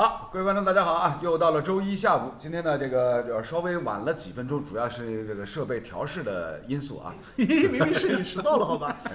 [0.00, 1.18] 好，各位观众，大家好啊！
[1.20, 7.14] 又到了周一下午，今天呢，这个呃稍微晚了几分钟，主要是这个设备调试的因素啊。
[7.36, 8.96] 明明是你迟到了，好吧？
[9.04, 9.12] 哎，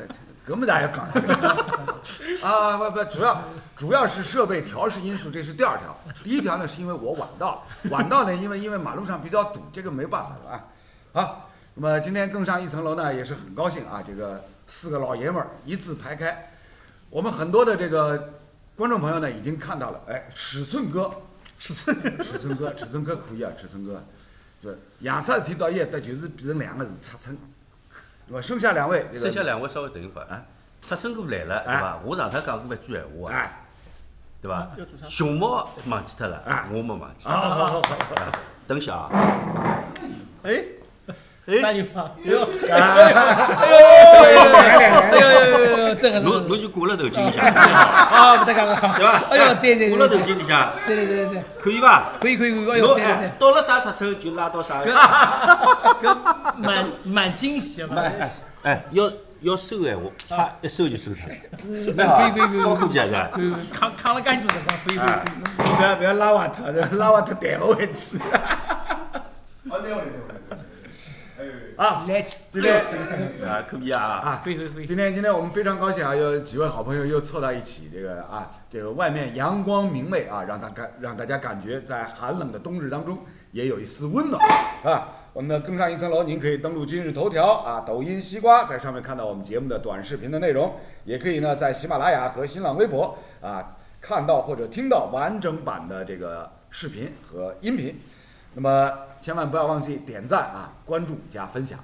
[0.47, 1.05] 搿么大家讲
[2.43, 3.41] 啊，不不，主要
[3.75, 5.97] 主要是设备调试因素，这是第二条。
[6.23, 10.65] 第一条呢，是因为我晚到了，晚到呢，因为因为马路上比较堵，这个没办法了啊。
[11.13, 16.51] 好，那么今天更上一层楼呢，也是很高兴啊，这个四个老爷们儿一字排开，
[17.09, 18.34] 我们很多的这个
[18.75, 21.09] 观众朋友呢已经看到了，哎，尺寸哥，
[21.57, 24.03] 尺寸，尺寸哥， 尺寸哥可以啊，尺寸哥，
[24.61, 27.37] 就杨啥事体到一搭就是变成两个字尺寸，
[28.27, 28.41] 对吧？
[28.41, 30.27] 剩下两位，剩下两位稍微等一会儿。
[30.27, 30.43] 啊。
[30.81, 31.99] 尺寸哥来了，对伐？
[32.03, 33.31] 我上趟讲过一句闲话。
[33.31, 33.65] 啊，哎，
[34.41, 35.07] 对伐要做啥？
[35.07, 37.27] 熊猫忘记脱了哎，我没忘记。
[37.27, 38.31] 好好好好好。
[38.67, 39.09] 等下啊，
[40.43, 40.63] 哎，
[41.45, 42.41] 三哎，句话，哎呦，
[42.71, 43.05] 哎呦
[43.61, 45.29] 哎呦呦
[45.69, 49.21] 呦呦，这个是侬侬就挂了头巾里向，啊，不得讲了，对伐？
[49.29, 52.05] 哎呦，对对挂了头对对，巾里向，对对对对，可以伐？
[52.19, 54.81] 可以可以可以，哎呦，侬对对哎，到了啥尺寸就拉到啥。
[54.81, 56.17] 对，搿
[56.57, 58.31] 蛮蛮惊喜的嘛，哎
[58.63, 61.35] 哎，要要收闲话，啪一收就收脱了，
[61.85, 63.29] 可蛮好以可以可以，高科技啊是吧？
[63.35, 65.13] 可以扛扛了介多辰光，可以可以可
[65.63, 65.75] 以。
[65.75, 68.17] 不要不要拉瓦特，拉瓦特带我回去。
[71.75, 72.73] 啊，来，今天
[73.45, 74.01] 啊，可以啊。
[74.01, 83.19] 啊，可以可以可以，今天今天我们非常高兴啊，有几位好朋友又凑到一起，这个啊，这个外面阳光明媚啊，让大感让大家感觉在寒冷的冬日当中
[83.51, 84.41] 也有一丝温暖
[84.83, 85.09] 啊。
[85.33, 97.99] 我们的更上一层楼，您可以登录今日头条啊、抖音、西瓜，在上面看到我们节目的短视频的内容，也可以呢在喜马拉雅和新浪微博啊看到或者听到完整版的这个视频和音频。
[98.53, 98.93] 那么
[99.25, 101.83] 千万不要忘记点赞啊、关注加分享。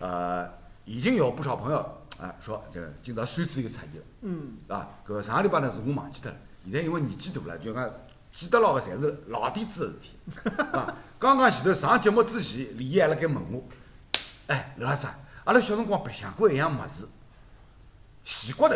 [0.00, 0.44] 呃，
[0.84, 1.78] 已经有不少朋友
[2.18, 4.88] 啊说这个今朝孙子又出现了嗯，啊。
[5.06, 7.88] 搿个上个礼拜呢是我忘记脱了，现在因为年纪大了，就讲
[8.32, 10.16] 记得牢个侪是老底子的事体
[10.76, 10.96] 啊。
[11.16, 13.62] 刚刚前头上节目之前，李毅还辣盖问我，
[14.48, 17.06] 哎，刘老师啊，阿拉小辰光白相过一样物事，
[18.24, 18.74] 西瓜头。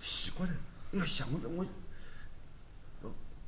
[0.00, 0.52] 西瓜头，
[0.92, 1.66] 哎呀，想我我。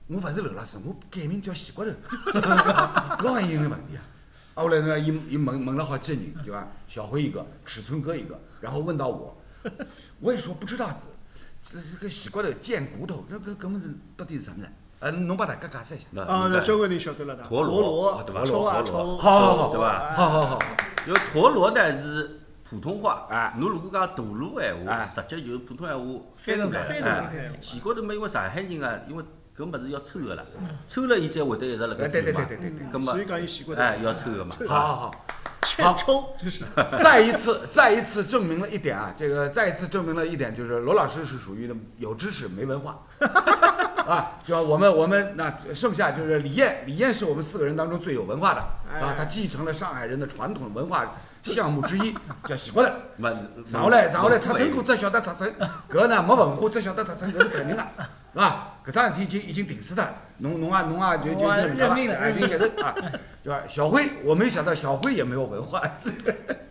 [0.09, 1.91] 我勿是刘老师，我改名叫西瓜头，
[2.33, 4.03] 搿还有眼问题啊！
[4.55, 9.37] 啊，后来呢，伊伊问问了好几个人，对伐小辉一个，尺寸哥一个，然后问到我，
[10.21, 10.91] 我也说不知道，
[11.63, 14.69] 这这个西瓜头贱骨头，那搿搿么是到底是啥物事？
[14.99, 16.05] 呃，侬帮大家解释一下。
[16.11, 18.23] 那啊，那交关人晓得了的，陀螺。
[18.25, 19.17] 陀螺抽啊陀螺。
[19.17, 20.59] 抽，好好好对伐好好好，
[21.07, 27.01] 因为陀螺呢是普通话，哎侬如果讲大陆闲哎话，直接就是普通闲话翻成过来。
[27.01, 29.25] 哎，前高头嘛，因为上海人啊，因为
[29.63, 30.43] 搿物事要抽个啦，
[30.89, 32.47] 抽了伊才会得一直辣哎对对盖转嘛。
[32.49, 34.55] 对对对对，搿么所以讲伊习惯哎要抽个嘛。
[34.69, 35.11] 好好好。
[35.79, 36.35] 好抽，
[37.01, 43.01] 再一次，再一次证明了一点啊，这个再一次证明了一点，就是罗老师是属于有知识没文化，
[44.05, 51.15] 啊，就我们我们那剩下就是李艳，李艳是我们四个人当中最有文化的，啊，她继承了上海人的传统文化
[51.45, 52.13] 项目之一，
[52.45, 52.91] 叫西瓜头。
[53.17, 53.31] 嘛，
[53.73, 55.51] 然后来，然后来，出城过只晓得出城，
[55.89, 57.87] 搿呢没文化只晓得出城，搿是肯定的，
[58.33, 58.79] 是吧？
[58.85, 62.95] 搿桩事体已经已经定死脱了，侬侬啊侬啊就就就认命了哎，就接受啊，
[63.45, 63.63] 对吧？
[63.69, 65.81] 小辉，我没想到小辉也没有文化，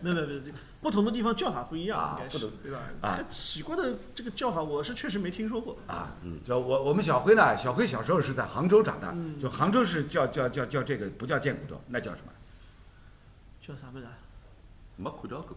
[0.00, 0.40] 没有没有没有，
[0.82, 2.78] 不同的地方叫法不一样，啊应该是不同对吧？
[3.00, 5.78] 啊这个奇怪的这个叫法，我是确实没听说过。
[5.86, 12.32] 啊，就我我们小辉呢，小辉小时候是在杭州长大，嗯就杭州是叫叫叫叫这个不叫贱骨头，那叫什么？
[13.60, 14.12] 叫啥么子啊？
[14.96, 15.56] 没看到过。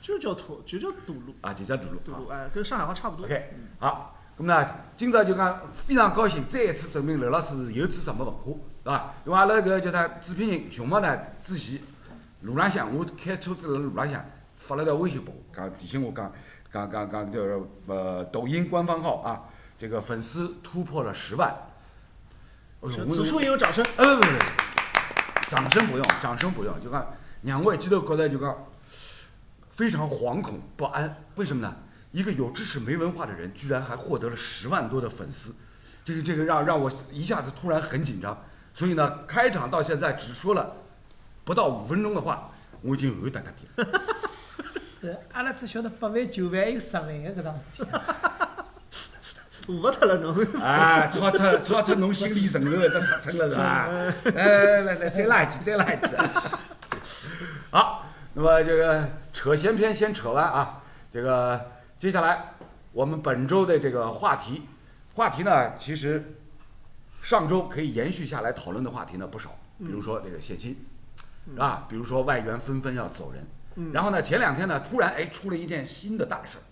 [0.00, 2.00] 就叫土，就叫堵路，啊，就叫堵路。
[2.04, 3.24] 堵路，哎，跟上海话差不多。
[3.24, 8.52] OK，好，那么呢，今朝就讲非常高兴，再一次证明刘老师是有知识没文化，
[8.84, 9.14] 是吧？
[9.26, 11.80] 因为阿拉搿叫他制片人熊猫呢，之前
[12.42, 14.24] 路浪向我开车子辣路浪向
[14.56, 16.32] 发了条微信拨我，讲提醒我讲
[16.72, 17.40] 讲讲讲叫
[17.86, 19.42] 呃抖音官方号啊，
[19.76, 21.52] 这个粉丝突破了十万。
[23.10, 23.84] 此处也有掌声。
[23.96, 27.04] 呃，不不不，掌声不用，掌声不用，就讲
[27.42, 28.56] 让我一记头觉得就讲
[29.72, 31.74] 非常惶恐不安，为什么呢？
[32.12, 35.54] 一个有知识没文化的人，居然还获得了十万多的粉丝，
[36.04, 38.44] 这个这个让让我一下子突然很紧张。
[38.72, 40.76] 所以呢，开场到现在只说了
[41.44, 42.50] 不到五分钟的话，
[42.80, 44.00] 我已经后哒哒点了。
[45.00, 47.84] 是 阿拉只晓得八万、九万还有十万的搿桩事体。
[49.66, 50.34] 糊脱了侬。
[50.62, 53.86] 啊，超出超出侬心理承受的这尺寸了是吧？
[54.34, 56.16] 来来来来，再拉一记，再拉一记。
[57.70, 60.82] 好，那么这个扯闲篇先扯完啊，
[61.12, 61.60] 这个
[61.98, 62.52] 接下来
[62.92, 64.62] 我们本周的这个话题，
[65.14, 66.36] 话题呢，其实
[67.22, 70.76] 上周可以延续下来讨论的话题呢不少，比如说这个谢金，
[71.58, 73.90] 啊，比如说外援纷纷要走人，嗯。
[73.92, 76.62] 然后呢，前两天呢，突然哎出了一件新的大事儿，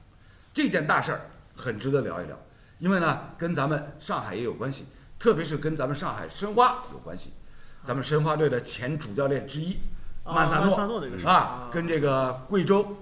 [0.55, 1.23] 这件大事儿
[1.57, 2.39] 很值得聊一聊。
[2.79, 4.87] 因为呢，跟咱们上海也有关系，
[5.19, 7.33] 特别是跟咱们上海申花有关系。
[7.83, 9.79] 咱们申花队的前主教练之一
[10.23, 12.97] 啊曼萨诺啊，跟这个贵州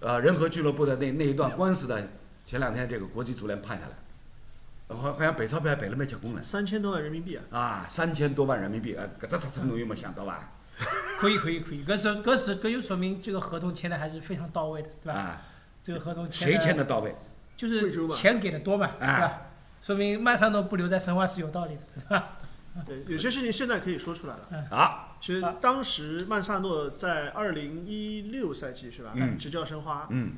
[0.00, 2.08] 呃仁和俱乐部的那那一段官司的，
[2.44, 3.92] 前两天这个国际足联判下来，
[4.88, 7.58] 呃好好像北钞票还赔了没结棍了三千多万人民币啊！
[7.58, 10.52] 啊，三千多万人民币，呃，搿只程度有没有想到 吧？
[11.18, 15.18] 可以可以可以，搿是搿是搿就说明这个合同签的还是非常到位的，对吧？
[15.20, 15.42] 啊，
[15.82, 17.14] 这个合同谁签的的到位？
[17.56, 19.42] 就是钱给的多嘛，对哎吧？
[19.82, 22.38] 说明曼萨诺不留在申花是有道理的，对吧？
[22.86, 24.68] 对，有些事情现在可以说出来了。
[24.70, 29.12] 啊，其实当时曼萨诺在二零一六赛季是吧？
[29.16, 29.36] 嗯。
[29.38, 30.32] 执教申花，嗯，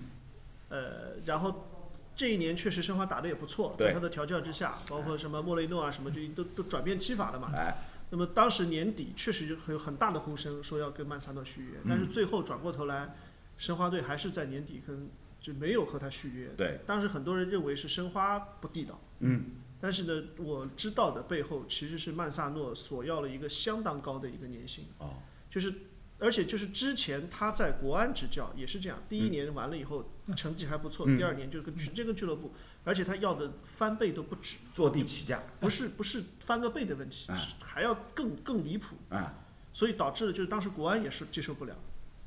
[0.69, 1.69] 呃，然后
[2.17, 7.51] 这一年确实申花打得也不错，在他的调教之下，包括什么莫雷诺啊什么，就都都转变踢法了嘛。
[7.55, 7.75] 哎，
[8.11, 13.15] 那么当时年底确实有很大的呼声说要跟曼萨诺续约，但是嗯最后转过头来，
[13.59, 15.09] 申花队还是在年底跟
[15.41, 16.49] 就没有和他续约。
[16.57, 19.45] 对，当时很多人认为是申花不地道，嗯，
[19.83, 25.15] 但是呢，我知道的背后其实是曼萨诺索要了一个相当高的一个年薪，哦，
[25.51, 25.75] 就是。
[26.19, 31.19] 而且就是之前他在国安执教也是这样，第一年完了以后成绩还不错，嗯。
[31.19, 32.53] 第二年就跟直接跟俱乐部，
[32.85, 38.95] 而且他要的翻倍都不止，坐地起价，不是不是翻个倍的问题，哎是还要更更离谱。
[39.09, 39.35] 啊，
[39.73, 41.75] 所以导致了就是当时国安也是接受不了，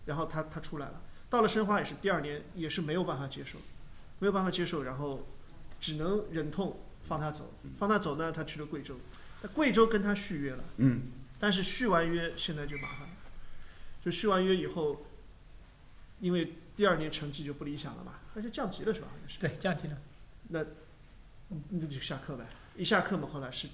[0.04, 3.58] 然后他他出来了，到了申花也是第二年也是没有办法接受，
[4.20, 5.26] 没有办法接受，然后
[5.80, 8.96] 只能忍痛放他走，放他走呢，他去了贵州，
[9.42, 11.04] 那贵州跟他续约了，嗯，
[11.40, 13.14] 但是续完约现在就麻烦了，
[14.04, 15.06] 就续完约以后，
[16.20, 19.08] 因为第二年成绩就不理想了嘛，而且降级了是吧？
[19.12, 19.98] 好像是，对，降级了。
[20.50, 20.66] 那
[21.70, 23.68] 那就下课呗，一下课嘛，后来是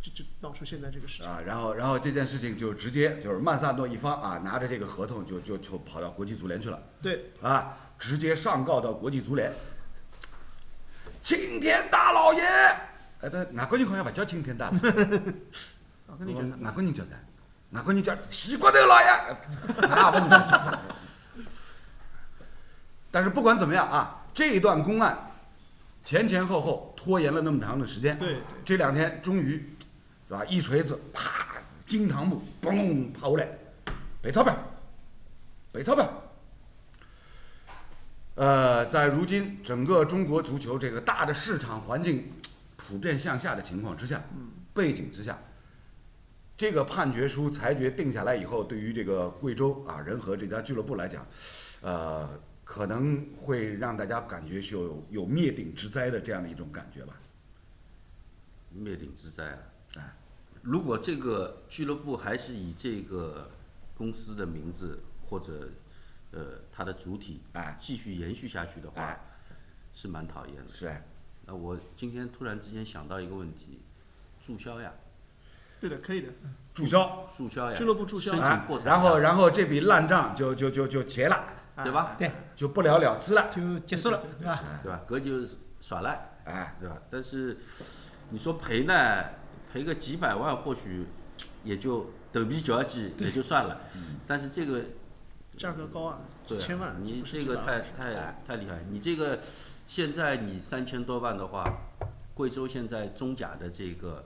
[0.00, 1.26] 就就闹出现在这个事情。
[1.26, 6.82] 啊，然后然后这件事情就直接就是曼萨诺一方啊，拿着这个合同就就就跑到国际足联去了。
[7.00, 9.52] 对，啊，直接上告到国际足联。
[11.32, 12.42] 青天大老爷，
[13.22, 14.66] 哎，不，外国人好像不叫青天大？
[14.66, 17.12] 老爷，外国人叫啥？
[17.70, 18.14] 外国人叫？
[18.28, 19.06] 西瓜头老爷，
[19.80, 20.78] 那不能叫。
[23.10, 25.16] 但是不管怎么样啊，这一段公案
[26.04, 28.18] 前前后后拖延了那么长的时间，
[28.62, 29.74] 这两天终于
[30.28, 30.44] 是吧？
[30.44, 31.46] 一锤子，啪，
[31.86, 33.48] 惊堂木嘣抛过来，
[34.22, 34.54] 赔钞票，
[35.72, 36.21] 赔钞票。
[38.34, 42.32] 呃，在如今整个中国足球这个大的市场环境
[42.76, 44.24] 普遍向下的情况之下，
[44.72, 45.38] 背景之下，
[46.56, 51.26] 这个判决书裁决定下来以后，对于这个贵州啊仁和这家俱乐部来讲，
[51.82, 57.14] 呃，可能会让大家感觉是有有灭顶之灾的这样的一种感觉吧。
[58.70, 59.58] 灭顶之灾啊！
[59.98, 60.14] 哎，
[60.62, 63.50] 如果这个俱乐部还是以这个
[63.94, 64.98] 公司的名字
[65.28, 65.68] 或者
[66.32, 69.20] 呃它的主体啊继续延续下去的话，哎。
[69.94, 70.72] 是蛮讨厌的。
[70.72, 70.86] 是。
[70.86, 71.02] 哎，
[71.44, 73.82] 那我今天突然之间想到一个问题，
[74.46, 74.90] 注销呀，
[75.78, 76.28] 对的，可以的。
[76.72, 78.30] 注销，注销呀，俱乐部注销。
[78.30, 81.44] 申哎请破产，然后然后这笔烂账就就就就结了，
[81.84, 82.16] 对吧？
[82.18, 83.50] 对，就不了了之了。
[83.50, 84.64] 就结束了，对吧？
[84.82, 85.02] 对吧？
[85.06, 86.96] 哥就是耍赖，哎，对吧？
[87.10, 87.58] 但是
[88.30, 89.24] 你说赔呢，
[89.70, 91.04] 赔个几百万，或许
[91.64, 93.78] 也就头皮嚼几也就算了，
[94.26, 94.82] 但是这个
[95.56, 96.20] 价格高啊，
[96.58, 99.38] 千万，你这个太太太厉害，你这个
[99.86, 101.64] 现在你三千多万的话，
[102.34, 104.24] 贵州现在中甲的这个，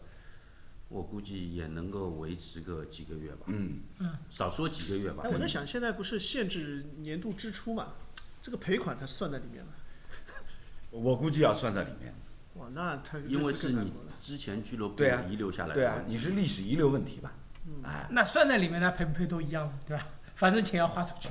[0.88, 5.30] 我估计也能够维持个几个月吧，嗯嗯，少说几个月吧哎，。
[5.30, 7.94] 我在想，现在不是限制年度支出嘛？
[8.40, 9.72] 这个赔款它算在里面了。
[10.90, 12.14] 我估计要算在里面。
[12.54, 17.34] 哇，那他因为是你之前俱乐部遗留下来的对啊，你是历史遗留问题吧？
[17.82, 20.06] 哎，那算在里面，那赔不赔都一样，对吧？
[20.36, 21.28] 反正钱要花出去，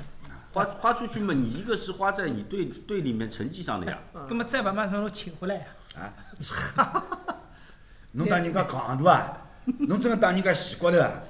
[0.52, 5.66] 花花出去嘛，你一个是花在你队队里面成绩上的呀，那么再把曼萨诺请回来呀。
[5.96, 6.14] 啊
[8.12, 9.38] 侬当人家戆对伐？
[9.88, 11.22] 侬真的当人家死过头啊？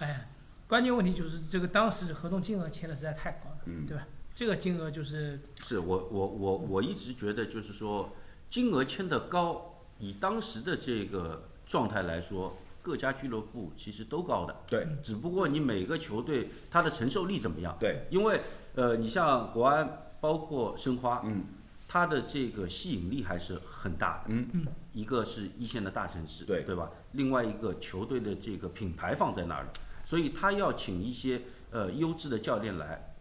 [0.00, 0.26] 哎，
[0.66, 4.06] 关键问题就是这个当时合同金额签的实在太高了，嗯对吧？
[4.34, 8.14] 这个金额就是是我我我我一直觉得就是说
[8.48, 14.86] 金额签的高，以当时的这个状态来说，各家俱乐部其实都高的，对。
[15.02, 17.76] 只不过你每个球队它的承受力怎么样？
[17.78, 18.40] 对，因为
[18.74, 21.44] 呃，你像国安，包括申花，嗯，
[21.86, 24.24] 它的这个吸引力还是很大的。
[24.28, 24.48] 嗯。
[24.52, 26.62] 嗯，一个是一线的大城市，对。
[26.62, 26.90] 对吧？
[27.12, 29.72] 另外一个球队的这个品牌放在那儿了，
[30.04, 33.14] 所以他要请一些呃优质的教练来，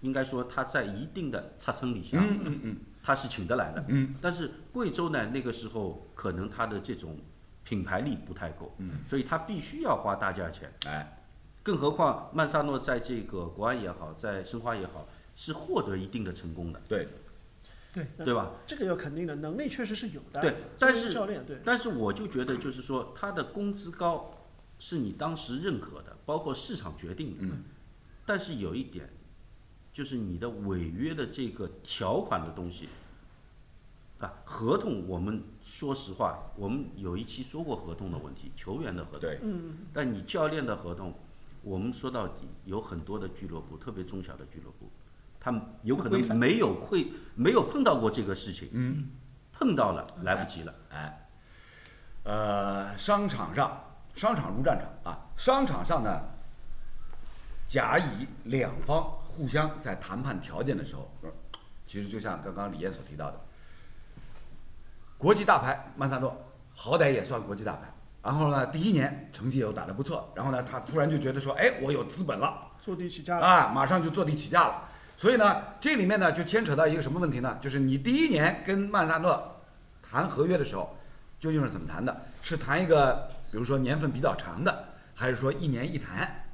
[0.00, 2.76] 应该说他在一定的差层底下，嗯嗯嗯。
[3.02, 3.82] 他是请得来的。
[3.88, 7.16] 嗯，但是贵州呢，那个时候可能他的这种
[7.64, 10.72] 品牌力不太够，嗯，所以他必须要花大价钱。
[10.86, 11.22] 哎，
[11.62, 16.80] 更何况曼萨诺在这个国安也好，在申花也好，是获得一定的成功的。
[16.88, 17.06] 对，
[17.92, 18.50] 对对吧？
[18.66, 20.40] 这个要肯定的，能力确实是有的。
[20.40, 24.34] 对但是教练对，但是我就觉得，就是说他的工资高
[24.78, 27.44] 是你当时认可的，包括市场决定的。
[27.44, 27.62] 嗯
[28.26, 29.08] 但是有一点，
[29.92, 32.88] 就是你的违约的这个条款的东西，
[34.20, 39.20] 啊，合同我们说实话，我们有一期说过合同的问题，球员的合同。
[39.20, 41.14] 对，嗯，但你教练的合同，
[41.62, 44.90] 我们说到底有很多的俱乐部，特别中小的俱乐部，
[45.40, 49.08] 他们有可能没有会没有碰到过这个事情，嗯，
[49.52, 50.74] 碰到了来不及了。
[50.90, 51.28] 哎，
[52.24, 53.82] 呃，商场上，
[54.14, 56.20] 商场如战场啊，商场上呢，
[57.66, 61.30] 甲乙两方互相在谈判条件的时候，呃
[61.86, 63.40] 其实就像刚刚李燕所提到的，
[65.20, 66.34] 国际大牌曼萨诺，
[66.74, 67.80] 好歹也算国际大牌。
[68.22, 73.46] 然后呢，第一年成绩又打得不错，然后呢，他突然就觉得说，哎，我有资本了，坐地起价了。
[73.46, 74.88] 啊，马上就坐地起价了。
[75.14, 77.58] 所以呢，这里面呢就牵扯到一个什么问题呢？
[77.60, 79.60] 就是你第一年跟曼萨诺
[80.02, 80.96] 谈合约的时候，
[81.38, 82.24] 究竟是怎么谈的？
[82.40, 86.46] 是谈一个比如说年份比较长的，还是说一年一谈，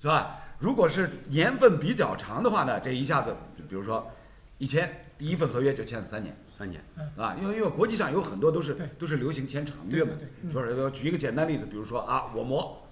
[0.00, 0.38] 是吧？
[0.60, 3.34] 如果是年份比较长的话呢，这一下子，
[3.68, 4.08] 比如说
[4.58, 6.34] 一签第一份合约就签了三年。
[6.58, 6.82] 三年，
[7.16, 10.12] 啊，因为因为国际上有很多都是都是流行签长约嘛，
[10.50, 12.86] 就是说举一个简单例子，比如说啊，我摩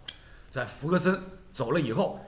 [0.51, 1.19] 在福格森
[1.51, 2.21] 走了以后，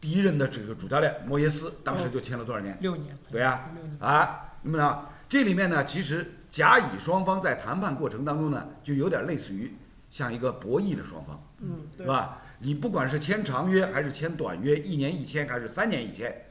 [0.00, 2.76] 第一任的这个主教练莫耶斯当时就签了多少年？
[2.80, 9.74] 六年，对呀、六年，啊，那么呢，这里面呢，其实甲乙双方在谈判过程当中呢，就有点类似于
[10.10, 12.08] 像一个博弈的双方，嗯，对是。
[12.08, 12.40] 吧？
[12.60, 16.43] 你不管是签长约还是签短约，一年一签还是三年一签，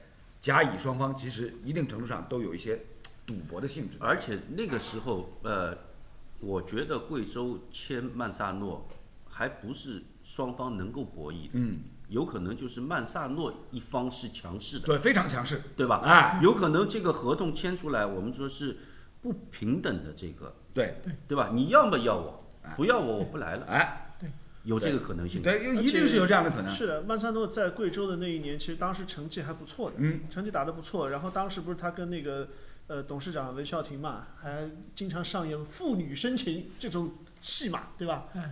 [0.44, 2.82] 甲乙双方其实一定程度上都有一些
[3.26, 3.96] 赌博的性质。
[4.02, 5.74] 而且那个时候，呃，
[6.42, 8.86] 我觉得贵州签曼萨诺
[9.26, 15.62] 还不是双方能够博弈的，嗯，有可能就是曼萨诺一方是强势的，对，非常强势。
[15.78, 16.02] 对吧？
[16.04, 18.78] 哎，有可能这个合同签出来，我们说是
[19.22, 21.52] 不平等的这个，对，对吧？
[21.54, 24.03] 你要么要我哎，不要我我不来了，哎，
[24.64, 25.42] 有这个可能性。
[25.42, 26.70] 对，因为一定是有这样的可能。
[26.70, 31.10] 是的，曼萨诺在贵州的那一年，其实当时成绩还不错的，嗯，成绩打得不错。
[31.10, 32.50] 然后当时不是他跟那个
[32.88, 38.26] 呃董事长文孝庭嘛，还经常上演父女深情这种戏码，对吧？
[38.36, 38.44] 嗯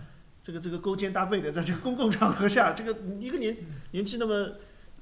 [0.44, 2.90] 这个这个勾肩搭背的，在这个公共场合下，这个
[3.20, 3.56] 一个年
[3.92, 4.54] 年纪那么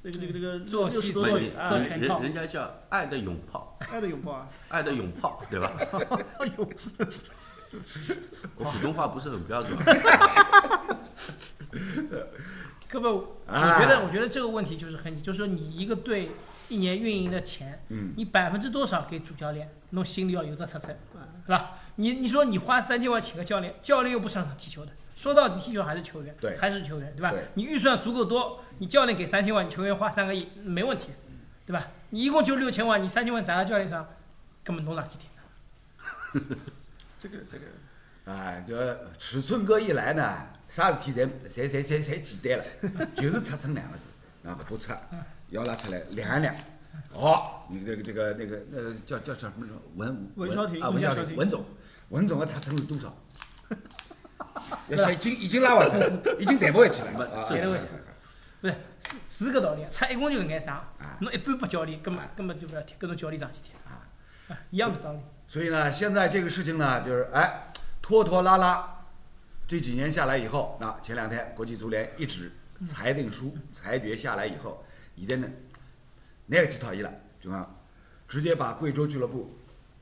[0.03, 5.73] 那个那个那个做六十戏做多岁啊做，全套人人家叫爱的拥抱，爱的拥抱啊，爱的拥抱，对吧？
[8.57, 9.77] 我普通话不是很标准，
[12.89, 16.33] 根本我啊觉得，我觉得这个问题就是很，就是说你一个队
[16.69, 20.99] 一年运营的钱，嗯，你百分之多少给主教练，弄心里要有这尺寸，
[21.47, 21.79] 是吧？
[21.97, 27.45] 你你说你花三千万请个教练，教练又不上场踢球的，说到底踢球还是球员，对还是球员，对吧对？
[27.55, 31.11] 你预算足够多，你教练给三千万，你球员花三个亿，没问题，
[31.67, 31.89] 对吧？
[32.11, 34.09] 你一共就六千万，你三千万砸到教练上，
[34.65, 35.31] 根本弄哪几天？
[37.21, 37.65] 这个这个。
[38.27, 44.05] 哎，这尺寸哥一来呢，啥事体侪侪侪侪侪简单了， 就是尺寸两个字，
[44.49, 44.93] 啊，搿把尺
[45.49, 46.55] 要拉出来量一量。
[47.15, 51.65] 哦，你这个这个那个呃叫叫叫什么文文孝庭啊，文文总，
[52.11, 53.17] 文总的尺寸是多少？
[55.11, 57.09] 已经已经拉完了， 已经抬不回去了。
[57.27, 57.79] 啊是啊啊。
[58.61, 60.75] 不是是是搿道理，差一共就搿眼啥？
[61.01, 64.07] 啊，侬一半拨教练，根本根本就不要踢，跟侬教练上去踢，啊，
[64.71, 65.19] 一样的道理。
[65.51, 69.05] 所以呢，现在这个事情呢，就是哎，拖拖拉拉，
[69.67, 72.53] 这几年下来以后，那前两天国际足联一纸
[72.87, 74.85] 裁定书裁决下来以后，
[75.19, 75.49] 现在呢，
[76.47, 77.13] 那个就讨厌了？
[77.41, 77.79] 就讲
[78.29, 79.53] 直接把贵州俱乐部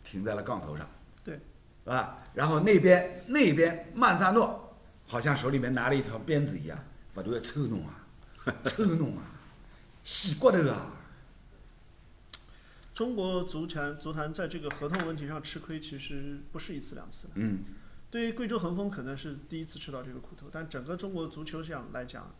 [0.04, 0.86] 停在了杠头上，
[1.24, 2.14] 对，是吧？
[2.34, 4.76] 然后那边那边曼萨诺
[5.06, 6.78] 好像手里面拿了一条鞭子一样，
[7.14, 9.24] 不断地抽弄啊，抽弄啊，
[10.04, 10.76] 洗骨头啊，
[12.98, 17.34] 中国足坛足坛在这个合同问题上吃亏，其实不是一次两次了。
[17.36, 17.60] 嗯，
[18.10, 22.34] 对于贵州恒丰可能是第一次吃到这个苦头，但整个中国足球上来讲，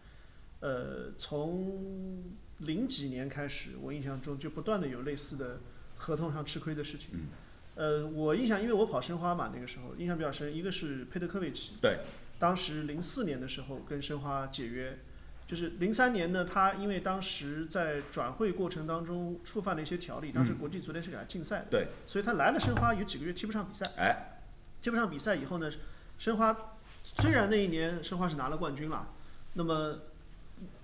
[0.58, 2.24] 呃，从
[2.58, 5.60] 零几年开始，我印象中就不断的有类似的
[5.94, 7.10] 合同上吃亏的事情。
[7.12, 7.20] 嗯
[7.76, 12.00] 呃，我印象，因为我跑申花嘛，那个时候印象比较深，一个是佩德科维奇，对，
[12.36, 14.98] 当时零四年的时候跟申花解约，
[15.48, 20.58] 就是零三年呢，他因为当时在转会过程当中触犯了一些条例，当时嗯。
[20.58, 24.40] 国际足联是给他禁赛的，对，所以他来了申花有几个月踢不上比赛，哎，
[24.82, 25.70] 踢不上比赛以后呢，
[26.18, 26.54] 申花
[27.02, 29.08] 虽然那一年申花是拿了冠军了，
[29.54, 29.98] 那么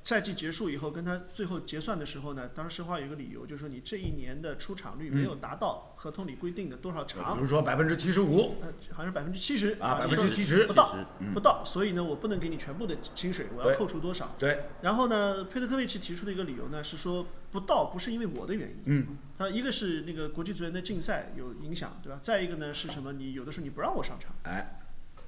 [0.05, 10.95] 赛季结束以后，跟他最后结算的时候呢，当时申花有一个理由，就是说你这一年的出场率没有达到合同里规定的多少场比，如说百分之七十五呃，好像是百分之七十啊，百分之七十不，到
[11.33, 14.35] 不到，所以呢，我不能给你全部的薪水，我要扣除多少？
[14.39, 19.07] 对，然后呢，佩特科维奇提出的一个理由呢是说不到不是因为我的原因，嗯，
[19.39, 22.19] 他一个是那个国际足联的竞赛有影响，对吧？
[22.21, 23.15] 再一个呢是什么？
[23.15, 24.81] 你有的时候你不让我上场，哎，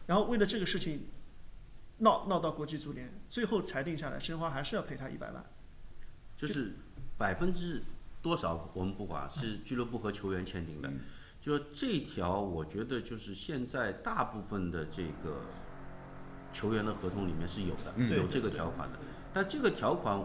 [0.05, 1.07] 然后为了这个事情
[1.99, 5.45] 闹闹到国际足联，最后裁定下来，申花还是要赔他一百万。
[6.37, 6.73] 就是
[7.17, 7.83] 百分之
[8.21, 10.89] 多少我们不管，是俱乐部和球员签订的。
[10.89, 10.99] 嗯
[11.39, 15.43] 就这条，我觉得就是现在大部分的这个
[16.53, 18.99] 球员的合同里面是有的，嗯有这个条款的。
[19.33, 20.21] 但这个条款，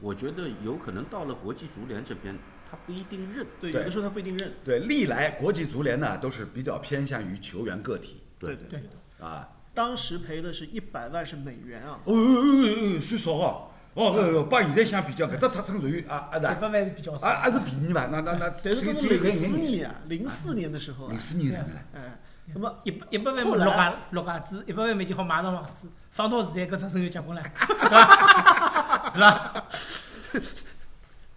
[0.00, 2.38] 我觉得有可能到了国际足联这边，
[2.70, 3.44] 他不一定认。
[3.60, 4.52] 对，对有的时候他不一定认。
[4.64, 8.82] 对，历来国际足联呢都是比较偏向于球员个体对对对，
[9.18, 9.48] 啊。
[9.72, 13.66] 当时赔的是一百万是美元啊，哦哦哦哦，算少哦。
[13.92, 17.26] 哦，呃，帮现在相比较，搿只尺寸属于啊啊一，百万是比较少。
[17.26, 18.08] 啊还是便宜吧？
[18.10, 21.80] 那那那，但是都是零四年啊，零四年的时候零，四年的呢。
[21.94, 22.20] 哎，
[22.54, 29.10] 那么一百一百万后来六家六家子，一百万美金好买幢房子，放到现在搿只生意结棍了，是吧？
[29.12, 29.66] 是吧？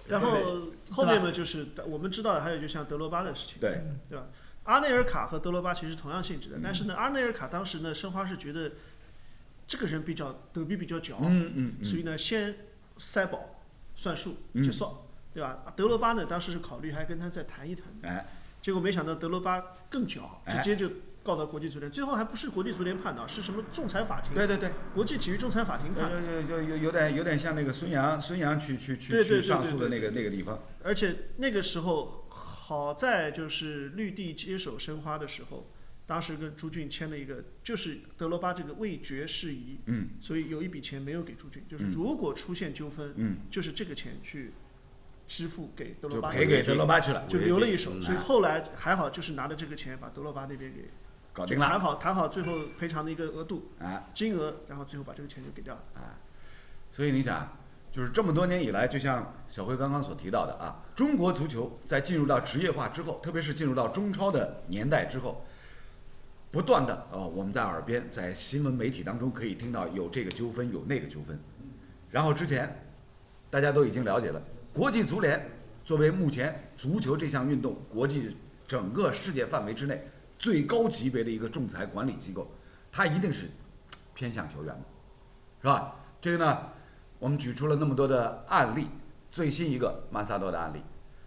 [0.07, 0.37] 然后
[0.91, 4.25] 后面嘛就是我们知道的，还有就像德罗巴的事情，对，对吧？
[4.65, 8.71] 阿内尔卡和德罗巴其实同样性质的，但是呢，阿内尔卡当时呢，申花是觉得
[9.67, 12.55] 这个人比较德比比较狡，嗯嗯嗯，所以呢，先
[12.97, 13.61] 塞保
[13.95, 14.87] 算数嗯结束，
[15.33, 15.73] 对吧？
[15.75, 18.25] 德罗巴呢，当时是考虑还跟他再谈一谈，哎，
[18.61, 20.89] 结果没想到德罗巴更狡，哎直接就
[21.23, 24.33] 告到国际足联，最后还不是国际足联判的，是什么仲裁法庭？
[24.33, 26.21] 对对对，国际体育仲裁法庭判的。
[26.21, 30.59] 有有有有有点有点像那个孙杨孙杨去去去去上诉的那个那个地方。
[30.83, 32.22] 而且那个时候
[32.73, 35.69] 好在就是绿地接手申花的时候，
[36.07, 40.09] 当时跟朱俊签了一个，就是德罗巴这个未决事宜，嗯。
[40.19, 41.91] 所以有一笔钱没有给朱俊，就是嗯。
[41.91, 44.53] 如果出现纠纷，嗯，就是这个钱去
[45.27, 48.01] 支付给德罗就巴，赔给德罗巴去了，就留了一手，嗯。
[48.01, 50.89] 所以后来还好，就是拿着这个钱把德罗巴那边给
[51.31, 51.67] 搞定了。
[51.67, 54.09] 谈好谈好，最后赔偿的一个额度啊。
[54.15, 55.83] 金额，然后最后把这个钱就给掉了。
[55.93, 56.17] 啊，
[56.91, 57.55] 所以你想，
[57.93, 65.45] 就是这么多年以来，就像小辉刚刚所提到的啊，中国足球在进入到职业化之后，特别是进入到中超的年代之后，
[66.49, 71.39] 不断的呃，我们在耳边，在新闻媒体当中可以听到有这个纠纷，有那个纠纷。
[72.09, 72.83] 然后之前
[73.51, 74.41] 大家都已经了解了，
[74.73, 75.51] 国际足联
[75.85, 78.35] 作为目前足球这项运动国际
[78.67, 80.03] 整个世界范围之内
[80.39, 82.49] 最高级别的一个仲裁管理机构，
[82.91, 83.51] 它一定是
[84.15, 84.81] 偏向球员的，
[85.61, 85.95] 是吧？
[86.19, 86.57] 这个呢，
[87.23, 88.85] 我们举出了那么多的案例，
[89.31, 90.81] 最新一个曼萨多的案例，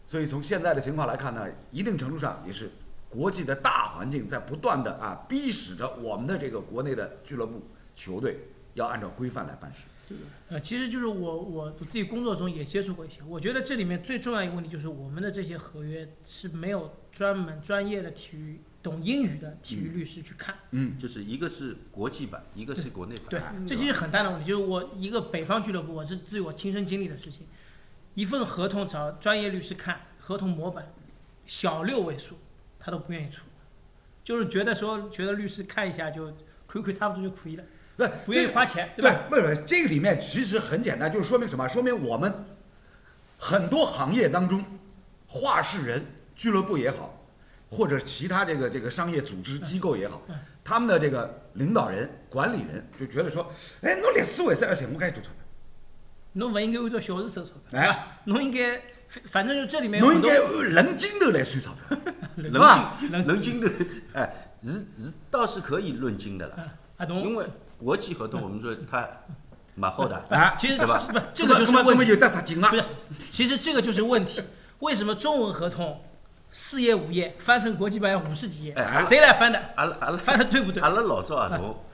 [0.04, 2.70] 所以从现在的情况来看呢，一定程度上也是
[3.08, 7.62] 国际的大环境在不断的啊逼使着我们的这个国内的俱乐部
[7.94, 8.40] 球队
[8.74, 10.14] 要按照规范来办事。
[10.50, 20.54] 呃，其实就是我我自己工作中也接触过一些，我觉得这里面最重要一个问题就是我们的这些合约是没有专门专业的体育懂英语的体育律师去看。
[20.70, 23.24] 嗯，就是一个是国际版，一个是国内版。
[23.28, 27.44] 对哎，这其实很大的问题，就是我一个北方俱乐部，我是自我亲身经历的事情，
[28.14, 30.94] 一份合同找专业律师看，合同模板
[31.46, 32.38] 小六位数，
[32.78, 33.42] 他都不愿意出，
[34.22, 36.32] 就是觉得说觉得律师看一下就
[36.68, 37.64] 亏亏差不多就可以了，
[37.96, 41.68] 对，不愿意花钱，对吧？，不是不是，这个里面其实很简单，就是说明什么？
[41.68, 42.44] 说明我们
[43.36, 44.64] 很多行业当中，
[45.26, 47.15] 话事人、俱乐部也好，
[47.68, 50.22] 或者其他这个这个商业组织机构也好，
[50.62, 53.52] 他们的这个领导人、管理人就觉得说，
[53.82, 55.34] 哎，侬历史为啥要寻我该多钞票？
[56.34, 58.18] 侬不应该按照小时收钞票，哎？
[58.24, 58.80] 侬应该，
[59.24, 61.98] 反正就这里面侬应该按人均头来算钞票，
[62.36, 62.96] 论是吧？
[63.00, 63.70] 斤论斤的，
[64.12, 66.72] 哎，是是倒是可以论斤的了？
[67.08, 67.46] 因为
[67.78, 69.08] 国际合同我们说它
[69.74, 70.86] 蛮厚的，啊，其实不
[71.34, 72.76] 这个就是问题，不？
[72.76, 72.84] 是，
[73.32, 74.42] 其实这个就是问题。
[74.80, 76.04] 为什么中文合同
[76.58, 79.04] 四页五页翻成国际版要五十几页哎？
[79.04, 79.60] 谁来翻的？
[79.76, 80.88] 阿拉阿拉翻的对不对阿？
[80.88, 81.84] 拉老早合同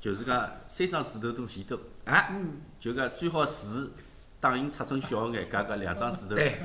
[0.00, 2.34] 就是讲三张纸头都前头，哎，
[2.80, 3.92] 就讲最好字
[4.40, 6.58] 打印尺寸小眼，加个两张纸头，对，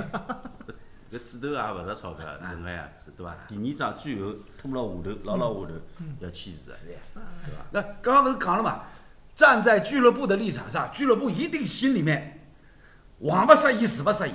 [1.12, 3.36] 搿纸头也勿值钞票，搿能样子，对伐？
[3.50, 5.74] 第二张最后拖牢下头，牢牢下头
[6.22, 6.74] 要签字的。
[6.78, 7.00] 是呀，
[7.46, 7.60] 对伐？
[7.72, 8.84] 那刚刚勿是讲了嘛，
[9.36, 12.40] 站在俱乐部的立场上，俱乐部一定心里面
[13.20, 14.32] 王不适意，事不适意，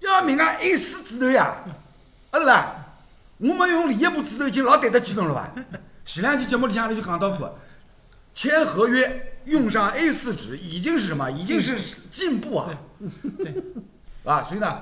[0.00, 1.64] 要命啊一四纸头呀，
[2.30, 2.86] 啊对啦？
[3.38, 5.52] 我们用理业部指头已经老对得起侬了吧？
[6.04, 7.58] 前两期节目里向你就讲到过，
[8.32, 11.30] 签合约用上 A 四纸已经是什么？
[11.30, 12.70] 已经是进步啊！
[13.38, 13.54] 对，
[14.24, 14.80] 啊，所以呢，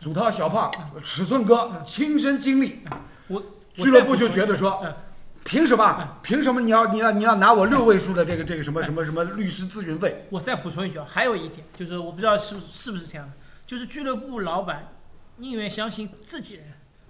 [0.00, 0.70] 主涛小胖、
[1.04, 2.80] 尺寸哥亲身经历，
[3.28, 3.42] 我
[3.74, 4.94] 俱乐部就觉得说嗯，
[5.44, 6.16] 凭什么？
[6.22, 10.26] 凭什么你要你要你要拿我六位数的这个这个什么什么什么律师咨询费？
[10.30, 13.32] 我再补充一句啊，还有一点就是我不知道是是不是这样的，
[13.66, 14.88] 就是俱乐部老板
[15.38, 16.64] 宁愿相信自己人，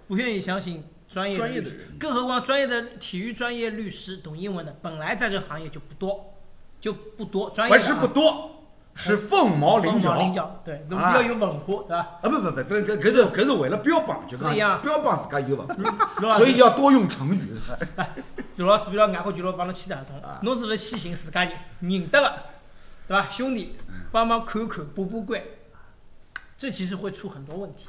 [0.07, 6.33] 不愿意相信专业的人更何况专业的体育专业律师懂英文的，本来在这个行业就不多，
[6.79, 10.09] 就不多，专业不是不多，是凤毛麟角。
[10.09, 12.19] 凤毛麟角，对，侬啊要有文化，对吧？
[12.21, 17.53] 啊不不不，搿搿搿是搿是为了标榜，就讲是呀标榜自家有文化， 所以要多用成语。
[18.57, 22.43] 罗老师，比如外国俱乐部帮侬签合同，侬是不是先寻自家人认得的，
[23.07, 23.29] 对吧？
[23.31, 23.75] 兄弟，
[24.11, 25.41] 帮忙看看，把把关，
[26.57, 27.87] 这其实会出很多问题。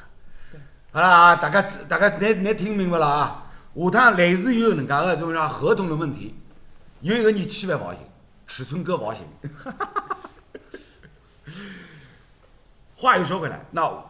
[0.90, 3.44] 好了啊，大家大家你你听明白了啊？
[3.74, 6.35] 下趟类似有能介个种啥合同的问题，
[7.03, 8.01] 有一个人千万勿好寻，
[8.46, 9.22] 尺寸哥勿好寻。
[12.96, 14.03] 话又说回来，那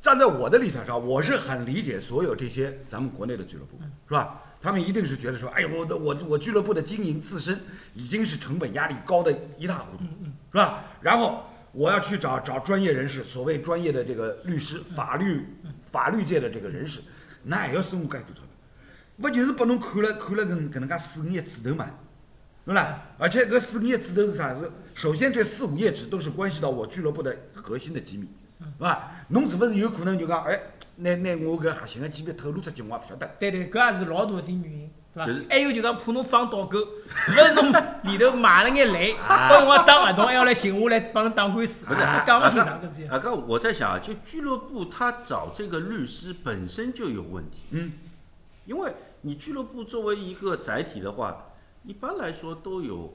[0.00, 3.78] 站在我的立场上，我是很理解所有这些咱们国内的俱乐部，
[4.08, 4.42] 是吧？
[4.60, 7.58] 他们一定是觉得说，哎呦，我的我我俱乐部的经营自身
[7.94, 10.04] 已经是成本压力高的一塌糊涂，
[10.50, 10.84] 是吧？
[11.00, 15.46] 然后我要去找找专业人士，所谓专业的这个律师、法律
[15.94, 16.98] 法律界的这个人士，
[17.44, 18.48] 那还要收我该多少的？
[19.16, 21.88] 不就是把侬看了看了搿搿能介四五页纸头嘛，
[22.64, 23.00] 对啦？
[23.16, 24.52] 而且搿四五页纸头是啥？
[24.52, 28.26] 子首先这四五页纸都是关系到我俱乐部的核心的机密，
[28.58, 29.24] 是吧？
[29.28, 30.60] 侬是勿是有可能就讲，哎，
[30.96, 33.30] 拿拿我搿核心的机密透露出去，我也勿晓得。
[33.38, 34.90] 对对，搿也是老大的点原因，
[35.48, 37.54] 还有就讲怕侬放倒钩，是勿是？
[37.54, 37.72] 侬
[38.02, 43.08] 里头买了眼雷，到辰光打合同还要来寻我来帮侬打官司，不是讲勿清爽搿事体。
[43.08, 47.66] 啊，刚我在想啊，就俱乐部他找这个律师本身就有问题。
[47.70, 47.92] 嗯，
[48.64, 51.36] 因为你俱乐部作为一个载体的话，
[51.84, 53.14] 一般来说都有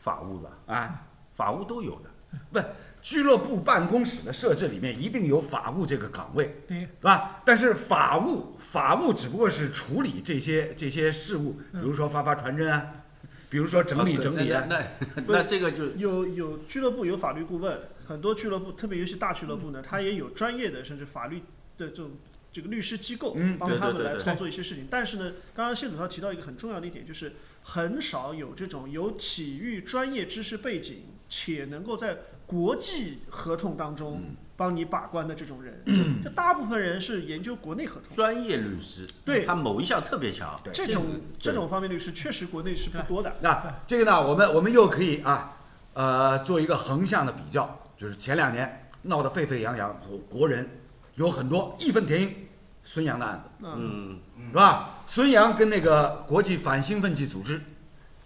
[0.00, 1.02] 法务吧，啊，
[1.34, 2.10] 法务都有的。
[2.52, 2.60] 不，
[3.06, 7.40] 俱乐部办公室的设置里面一定有法务这个岗位，对，对吧？
[7.46, 13.04] 但是法务法务只不过是处理这些这些事务，比如说发发传真啊，
[13.48, 14.66] 比如说整理啊整理啊。
[14.68, 14.80] 那
[15.14, 21.38] 那那这个就有有俱乐部有法律顾问，很多俱乐部，特别尤其大俱乐部呢，它也有专业的甚至法律
[21.78, 22.10] 的这种
[22.52, 24.88] 这个律师机构嗯帮他们来操作一些事情。
[24.90, 32.16] 但是呢，刚刚谢总他提到一个很重要的一点，就是很少有这种有体育专业知识背景且能够在
[32.46, 35.82] 国际合同当中嗯帮你把关的这种人。
[36.24, 38.16] 就大部分人是研究国内合同。
[38.16, 40.58] 专业律师，对他某一项特别强。
[40.64, 41.04] 对这种
[41.38, 43.36] 这种方面律师确实国内是不多的。
[43.40, 45.56] 那这个呢，我们我们又可以啊，
[45.92, 49.94] 呃，做一个横向的比较，就是前两年闹得沸沸扬扬，
[50.28, 50.68] 国人
[51.16, 52.34] 有很多义愤填膺，
[52.82, 53.66] 孙杨的案子。
[53.66, 54.90] 嗯，嗯，是吧？
[55.06, 57.60] 孙杨跟那个国际反兴奋剂组织，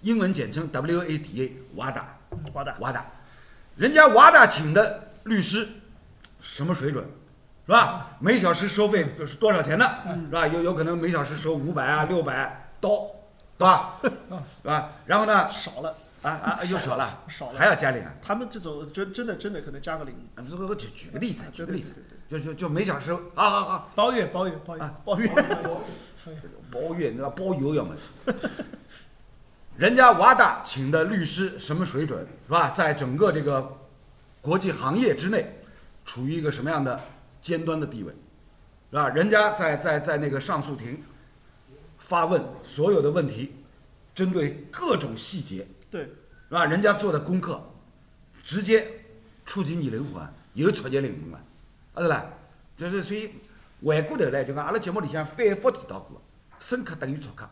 [0.02, 2.16] 英文简称 WADA，瓦达，
[2.52, 3.04] 华大瓦达，
[3.80, 5.66] 人家瓦达请的律师，
[6.38, 7.02] 什么水准，
[7.64, 8.14] 是吧？
[8.20, 9.86] 每小时收费是多少钱呢？
[10.26, 10.46] 是吧？
[10.46, 13.06] 有有可能每小时收五百啊、六百刀，
[13.56, 13.94] 对吧？
[14.04, 14.92] 是吧？
[15.06, 18.12] 然后呢，少了，啊啊，又少了，少了还要加零啊？
[18.20, 20.14] 他们这种真真的真的可能加个零。
[20.76, 21.94] 举举个例子，举个例子，
[22.30, 25.30] 就就就每小时，好好好，包月包月包月啊，包月。
[26.70, 27.94] 包月那包邮要么，
[29.80, 32.68] 人家瓦达请的律师什么水准是吧？
[32.68, 33.78] 在整个这个
[34.42, 35.58] 国际行业之内，
[36.04, 37.00] 处于一个什么样的
[37.40, 38.12] 尖端的地位，
[38.90, 39.08] 是吧？
[39.08, 41.02] 人家在在在那个上诉庭
[41.96, 43.54] 发问所有的问题，
[44.14, 46.66] 针对各种细节，对，是吧？
[46.66, 47.58] 人家做的功课，
[48.44, 48.86] 直接
[49.46, 51.38] 触及你灵魂，有触及灵魂了，
[51.94, 52.26] 啊对啦，
[52.76, 53.30] 就是所以
[53.82, 56.20] 回过头来就讲，阿拉节目里向反复提到过，
[56.58, 57.48] 深刻等于触客，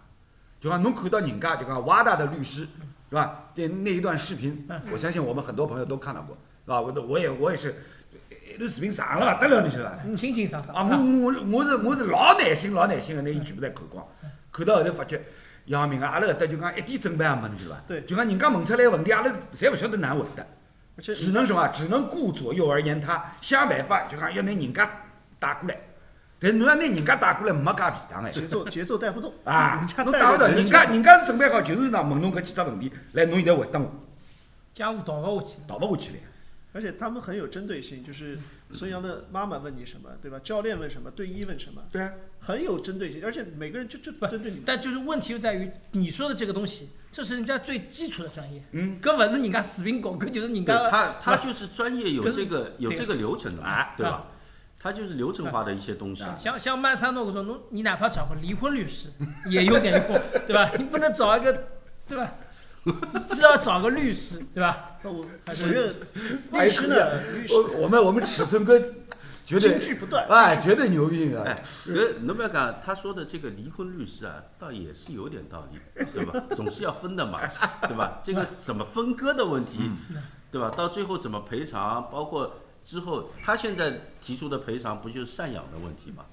[0.61, 2.66] 就讲侬看到人家就讲瓦达的律师，
[3.09, 3.51] 是吧？
[3.55, 6.81] 那那一段视频，我相信我们很多朋友都看到过，是吧？
[6.81, 7.75] 我都我也我也是，
[8.55, 9.99] 一段视频长了不得了，你晓得吧？
[10.05, 14.07] 嗯，清清爽爽啊，我我我是我是老耐心老耐心的，拿伊全部侪看光，
[14.51, 15.23] 看到后头发觉，
[15.66, 17.81] 杨明啊，阿拉搿搭就讲一点准备也没，你晓得伐？
[17.87, 20.44] 对就讲人家问出来问题，阿拉侪勿晓得哪能回答，
[21.01, 21.68] 只能什么？
[21.68, 24.90] 只能顾左右而言他，想办法就讲要拿人家
[25.38, 25.79] 带过来。
[26.40, 28.31] 但侬要拿人家带过来，没介便当哎。
[28.31, 33.90] 节奏 节奏带不动啊人，家侬带勿动，人家人家是准备好就是呢问侬搿几只问题，来侬现在回答我，
[34.72, 35.53] 家务倒勿下去。
[35.66, 36.18] 倒勿下去了。
[36.74, 38.38] 而且他们很有针对性，就是
[38.72, 40.38] 孙杨的妈妈问你什么，对吧？
[40.44, 44.62] 教练问什么，队医问什么，对啊，很有针对性，而且每个人就就针对你。
[44.64, 53.62] 但就是问题就在于你说的这个东西，这是人家最基础的专业，嗯，搿勿是人家死拼搞，搿就是人对家他他就是专业有这个有这个流程的
[53.96, 54.27] 对吧？
[54.81, 56.25] 他就是流程化的一些东西。
[56.38, 59.09] 像像曼萨诺克说，侬你哪怕找个离婚律师
[59.51, 60.71] 也有点用， 对吧？
[60.79, 61.64] 你不能找一个，
[62.07, 62.33] 对吧？
[63.29, 64.97] 至少找个律师，对吧？
[65.03, 68.81] 那我还是我觉律师呢，律师我我们我们尺寸哥
[69.45, 70.27] 绝金对句不断。
[70.29, 71.43] 哎，绝对牛逼啊！
[71.45, 75.79] 哎，搿侬不要讲，他说的这个离婚律师啊，倒也是有点道理，
[76.14, 76.43] 对吧？
[76.55, 77.41] 总是要分的嘛，
[77.87, 78.21] 对吧？
[78.23, 79.91] 这个怎么分割的问题，
[80.51, 80.71] 对吧？
[80.75, 86.25] 到最后怎么赔偿，包括之后他现在提出的赔偿，不就是赡养的问题嘛，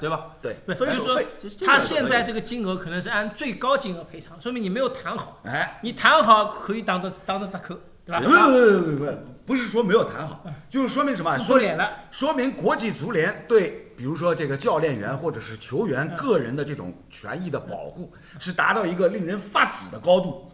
[0.00, 0.26] 对吧？
[0.40, 1.22] 对，不是，就是说
[1.66, 5.40] 他现在这个金额可能是按最高金额赔偿，说明你没有谈好。
[5.44, 7.76] 哎，你谈好可以当着当着折扣，
[8.06, 8.20] 对吧？
[8.20, 9.12] 不不不不
[9.44, 11.36] 不，是说没有谈好，就是说明什么？
[11.36, 20.50] 撕说脸了，说明国际足联对，比如说这个教练员或者是球员个人的这种权益的保护，是达到一个令人发指的高度。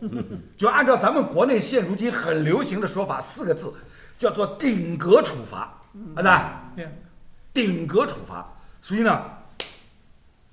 [0.57, 3.73] 就按照咱们国内现如今很流行的说法，四个字，
[4.19, 5.81] 叫做顶格处罚，
[6.17, 6.93] 啊对，对，
[7.55, 8.55] 顶格处罚。
[8.83, 9.25] 所以呢，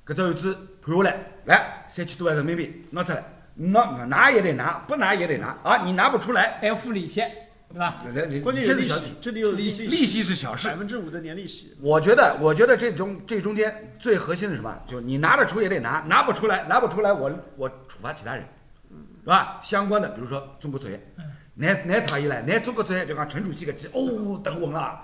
[0.06, 3.23] 搿只案子判下来，来三千多万人民币拿出来，
[3.56, 5.84] 拿拿也得拿，不拿也得拿啊！
[5.84, 7.21] 你拿不出来，还要付利息，
[7.69, 8.04] 对吧？
[8.43, 11.75] 关键有利息这里有利息，利息是小事百，分之五的年利息。
[11.82, 14.75] 我觉得，我觉得这中这中间最核心的是什么？
[14.86, 18.43] 就你拿得出也得拿，拿不出来，拿不出来我我处罚其他人，
[19.21, 19.60] 是吧？
[19.63, 20.99] 相关的，比如说中国足协，
[21.56, 25.02] 南南他一来，南中国足协就讲陈主席搿记，哦，头昏了，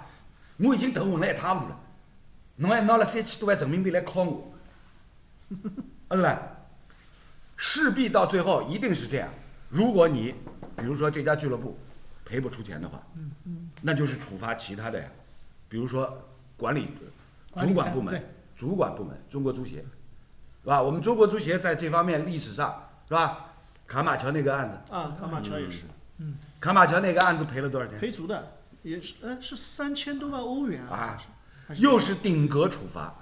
[0.57, 1.79] 我已经头昏了一塌糊涂了，
[2.57, 4.53] 侬还拿了三千多万人民币来敲我，
[6.09, 6.41] 啊是吧？
[7.55, 9.29] 势必到最后一定是这样。
[9.69, 10.35] 如果你
[10.75, 11.77] 比如说这家俱乐部
[12.25, 13.01] 赔不出钱的话，
[13.81, 15.07] 那就是处罚其他的呀，
[15.69, 16.21] 比如说
[16.57, 16.89] 管理
[17.55, 18.21] 主管部门、
[18.57, 19.77] 主管部门，中国足协，
[20.63, 20.81] 是吧？
[20.81, 23.45] 我们中国足协在这方面历史上是吧？
[23.87, 25.83] 卡马乔那个案子，啊，卡马乔也是
[26.59, 27.99] 卡马乔那个案子赔了多少钱？
[27.99, 31.21] 赔足的，也是，呃，是三千多万欧元啊。
[31.77, 33.15] 又是顶格处罚，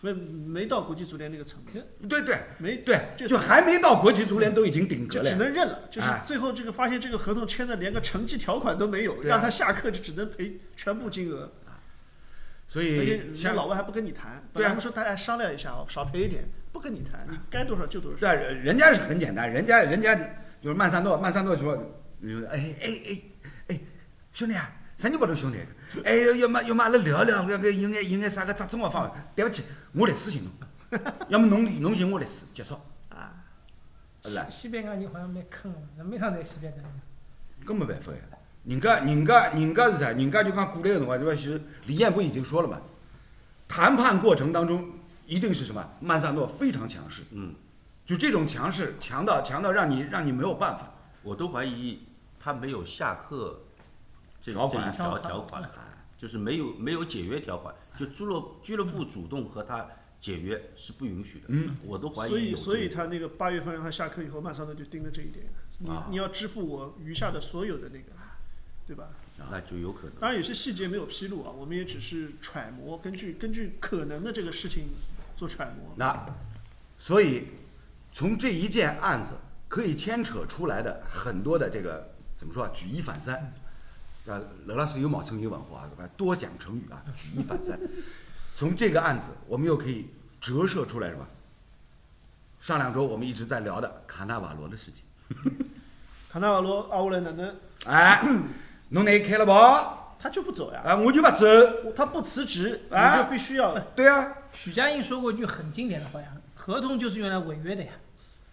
[0.00, 5.36] 没没到国际足联那个层面，对对没对，这就还没到国际足联都已经顶格就只。
[5.36, 11.52] 能认了，就是哎最后这个发现这个合同签的连个成绩条款都没有，让他下课就只能赔全部金额，
[12.66, 14.64] 所以人家像老外还不跟你谈，对啊。
[14.64, 18.18] 本来他们说大家商量一下哦，少赔一点，不跟你谈，你该多少就多少。
[18.18, 20.18] 对人家是很简单，人家人家
[20.66, 21.74] 就是曼萨诺，曼萨诺说，
[22.50, 23.22] 哎 哎哎
[23.68, 23.80] 哎，
[24.32, 25.58] 兄弟啊，啥人不都兄弟？
[26.04, 29.14] 哎，要么要么阿拉聊聊，那个有眼有眼啥个折中个方法？
[29.36, 32.74] 对不起，我律师寻侬， 要么侬侬寻我律师，结束
[33.10, 33.44] 啊，
[34.24, 37.64] 是啦，西西班牙人好像蛮坑的，那每趟在西班牙。
[37.64, 38.18] 搿没办法呀。
[38.64, 40.10] 人家人家人家是啥？
[40.10, 41.32] 人家就讲过来个辰光，对吧？
[41.36, 42.80] 其实李艳不已经说了嘛，
[43.68, 44.84] 谈判过程当中
[45.26, 45.88] 一定是什么？
[46.00, 47.54] 曼萨诺非常强势，嗯，
[48.06, 50.94] 就这种强势，强到强到让你让你没有办法。
[51.22, 52.04] 我都怀疑
[52.38, 53.62] 他没有下课
[54.40, 55.70] 这这条款一条条条款，
[56.16, 59.88] 就是没有没有解约条款，就俱乐俱乐部主动和他
[60.20, 61.46] 解约是不允许的。
[61.48, 65.46] 嗯，我都怀疑所以，所以他那个八月份让他下课以后，曼萨诺就盯着这一点，
[65.78, 68.12] 你啊你要支付我余下的所有的那个，
[68.86, 69.08] 对吧？
[69.50, 70.12] 那就有可能。
[70.20, 74.84] 当然有些细节没有披露啊，我们也只是揣摩，根据根据可能的这个事情
[75.36, 75.92] 做揣摩。
[75.96, 76.24] 那，
[76.98, 77.48] 所以
[78.16, 79.34] 从这一件案子
[79.68, 82.70] 可以牵扯出来的很多的这个怎么说啊？
[82.72, 83.34] 举一反三，
[84.26, 85.86] 啊，刘老师有冒成语文化？
[86.16, 87.78] 多讲成语啊， 举一反三。
[88.54, 90.08] 从这个案子，我们又可以
[90.40, 91.26] 折射出来什么？
[92.58, 95.04] 上两周我们一直在聊的卡纳瓦罗的事情，
[96.32, 98.26] 卡纳瓦罗阿乌莱哪能哎，
[98.88, 100.80] 侬那开了跑，他就不走呀？
[100.86, 101.44] 啊，我就不走，
[101.94, 107.92] 他不辞职，你啊就必须要对啊，许家印说过一句很经典的话呀：“合同就是用来违约的呀，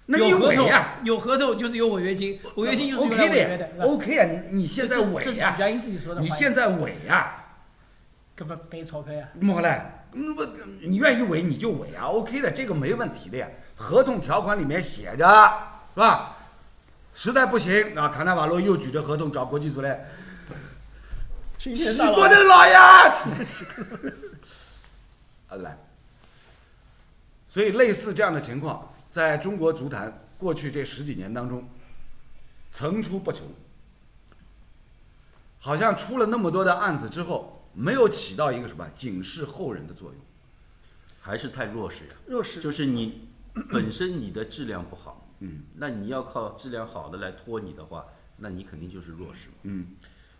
[0.05, 6.33] 那你有合同违呀、有合同就是有违约金，违约金就是违约的，OK 啊、你你现在违呀、这是许家印自己说的话呀。
[6.33, 7.45] 你现在违呀、
[8.35, 9.27] 根本背钞票呀。
[9.37, 10.05] 怎么回来？
[10.81, 13.47] 你愿意违你就违啊，OK 的，这个没问题的呀。
[13.75, 15.25] 合同条款里面写着，
[15.93, 16.37] 是吧？
[17.15, 20.05] 实在不行啊，卡纳瓦罗又举着合同找国际足联，
[21.57, 23.07] 青洗的老呀！
[25.49, 25.77] 啊来，
[27.47, 31.69] 所以类似这样的情况，在中国足坛过去这十几年当中，
[32.71, 33.45] 层出不穷。
[35.59, 40.19] 好像出了那么多的案子之后，没有起到一个什么警示后人的作用。
[41.21, 42.15] 还是太弱势呀。
[42.25, 43.27] 弱势，就是你
[43.69, 49.49] 本身你的质量不好，嗯，那你要靠质量好的来拖你的话，那你肯定就是弱势。
[49.61, 49.89] 嗯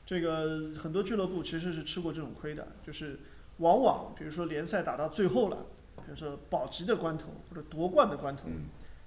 [0.04, 3.20] 这个很多俱乐部其实是吃过这种亏的，就是
[3.58, 8.66] 往往比如说联赛打到最后了，比如说保级的关头或者夺冠的关头，嗯。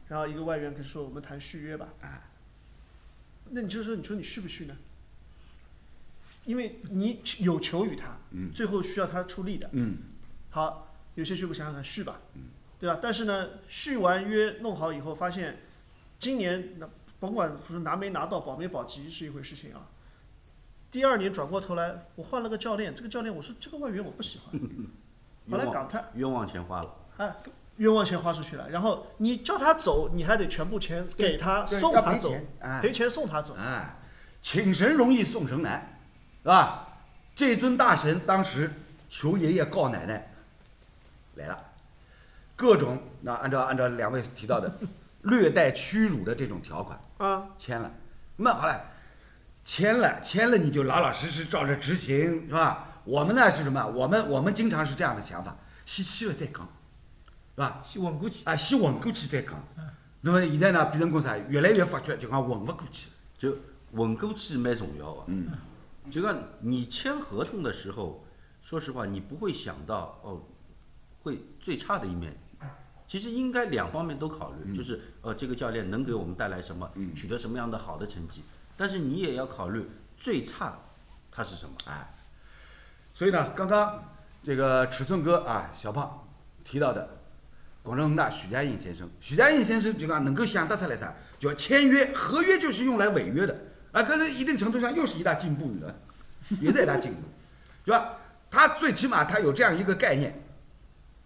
[0.08, 2.30] 然后一个外援跟说我们谈续约吧，啊。
[3.50, 4.76] 那你就说你说你续不续呢？
[6.44, 8.52] 因为你有求于他，嗯。
[8.52, 9.68] 最后需要他出力的。
[9.72, 9.98] 嗯。
[10.50, 12.20] 好，有些俱乐部想想看续吧，
[12.78, 12.98] 对吧？
[13.02, 15.58] 但是呢，续完约弄好以后，发现
[16.18, 16.88] 今年那
[17.20, 19.88] 甭管说拿没拿到保没保级是一回事情啊，
[20.90, 24.60] 第二年转过头来，我换了个教练，这个教练我说这个外援我不喜欢，
[25.50, 26.94] 后来冤枉港泰冤枉钱花了。
[27.18, 27.34] 哎，
[27.76, 32.34] 冤枉钱花出去了，然后你叫他走，你还得全部钱给他，送他走
[32.80, 33.54] 赔钱送他走。
[33.58, 33.96] 哎，
[34.42, 35.98] 请神容易送神难，
[36.42, 36.82] 是吧？
[37.34, 38.72] 这尊大神当时
[39.10, 40.32] 求爷爷告奶奶
[41.34, 41.58] 来了，
[42.56, 44.74] 各种那按照按照两位提到的
[45.22, 47.90] 略带屈辱的这种条款啊，签了，
[48.36, 48.84] 那好了，
[49.64, 52.85] 签了签了你就老老实实照着执行，是吧？
[53.06, 53.86] 我们呢是什么？
[53.86, 56.68] 我们我们经常是这样的想法，先签了再讲，
[57.54, 57.80] 是吧？
[57.84, 58.44] 先稳过去。
[58.44, 59.54] 啊，先混过去再讲。
[60.22, 61.38] 那么现在呢，变成讲啥？
[61.38, 63.14] 越来越发觉就讲混不过去了。
[63.38, 63.56] 就
[63.92, 65.22] 稳过去蛮重要的。
[65.28, 65.52] 嗯，
[66.10, 68.24] 就讲你签合同的时候，
[68.60, 70.42] 说实话，你不会想到哦，
[71.22, 72.36] 会最差的一面。
[73.06, 78.42] 其实应该两方面都考虑，就是呃，这个教练能给我们带来什么，取得什么样的好的成绩，
[78.76, 80.76] 但是你也要考虑最差
[81.30, 81.76] 它是什么。
[81.84, 82.12] 哎，
[83.16, 84.04] 所以呢，刚刚
[84.44, 86.22] 这个尺寸哥啊，小胖
[86.62, 87.08] 提到的
[87.82, 93.56] 广州恒大许家印先生，许家印先生就讲能够想得出来啥，叫签约，合约就是用来违约的
[93.92, 95.94] 啊，可是一定程度上又是一大进步，你知道吧？
[96.60, 97.22] 也是一大进步，
[97.86, 98.18] 对吧？
[98.50, 100.38] 他最起码他有这样一个概念，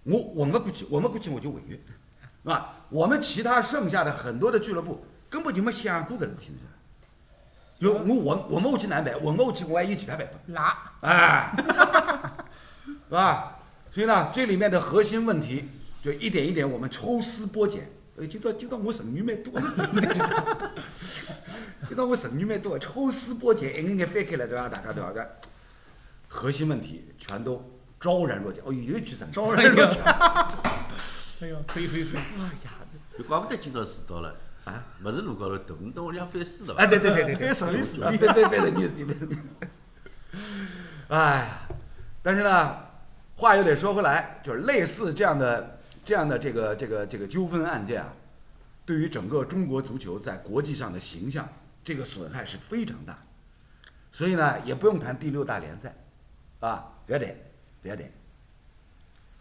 [0.05, 2.73] 我我们过去，我们过去我就违约，是吧？
[2.89, 6.71] 我们其他剩下的很多的俱乐部根本就没想过搿事体，你知道
[7.89, 7.93] 吧？
[7.93, 10.35] 就我混混不下去难办，混不下去我还有其他办法。
[10.47, 11.53] 拿哎，
[13.09, 13.57] 是吧？
[13.91, 15.69] 所以呢，这里面的核心问题
[16.03, 17.91] 就一点一点我们抽丝剥茧。
[18.17, 19.59] 呃，今朝今朝我成语蛮多，
[21.89, 24.69] 今朝我成语蛮多，抽丝剥茧，一眼眼翻开来，对吧？
[24.69, 25.11] 大家对吧？
[25.15, 25.27] 搿
[26.29, 27.65] 核心问题全都
[27.99, 28.61] 昭然若揭。
[28.65, 30.01] 哦，有一句成语，昭然若揭。
[31.41, 32.21] 哎呦，可以可以可以。
[32.21, 32.71] 哎呀，
[33.17, 34.37] 就怪不得今朝迟到了
[34.71, 34.87] 啊！
[35.05, 39.39] 勿是路高头堵，你到屋里向翻书的哎，对对对对对，翻手里死翻翻翻的你你们，
[41.09, 41.63] 哎，
[42.23, 42.77] 但是呢，
[43.37, 48.13] 话又得说回来，就是类似这样的这样的这个这个这个纠纷案件啊，
[48.87, 51.49] 对于整个中国足球在国际上的形象，
[51.85, 53.19] 这个损害是非常大。
[54.13, 55.95] 所以呢，也不用谈第六大联赛，
[56.61, 57.37] 啊，不要点，
[57.83, 58.13] 不要点。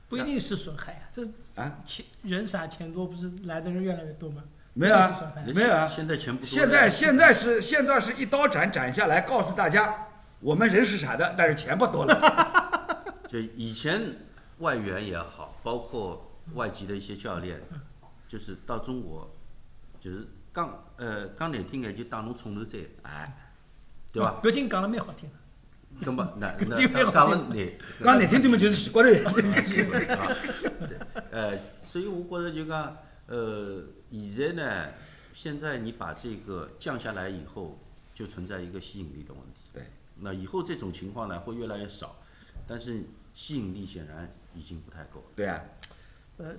[0.08, 1.24] 不一定是损害啊，这
[1.62, 4.44] 啊，钱人傻钱多，不是来的人越来越多吗？
[4.80, 6.48] 没有啊没有啊现在钱不多。
[6.48, 10.08] 现在现在是现在是一刀斩斩下来，告诉大家，
[10.39, 13.13] 我们人是傻的，但是钱不多了。
[13.28, 14.02] 就以前
[14.60, 17.60] 外援也好，包括外籍的一些教练，
[18.26, 19.30] 就是到中国，
[20.00, 23.36] 就是刚呃刚难听眼就当侬冲头再，哎，
[24.13, 24.39] 对吧？
[24.42, 25.36] 北京讲了蛮好听的。
[26.06, 27.58] 根本那 那这个讲了难，
[28.02, 29.12] 讲难听点嘛，就是习惯了。
[30.15, 30.38] 啊，
[30.88, 30.98] 对
[31.32, 32.96] 呃，所以我觉着就讲，
[33.28, 34.93] 呃，现在呢，
[35.34, 37.78] 现在你把这个降下来以后，
[38.13, 39.69] 就存在一个吸引力的问题。
[39.74, 39.84] 对。
[40.22, 42.15] 那以后这种情况呢会越来越少，
[42.67, 45.28] 但是吸引力显然已经不太够了。
[45.36, 45.63] 对啊，
[46.38, 46.56] 呃，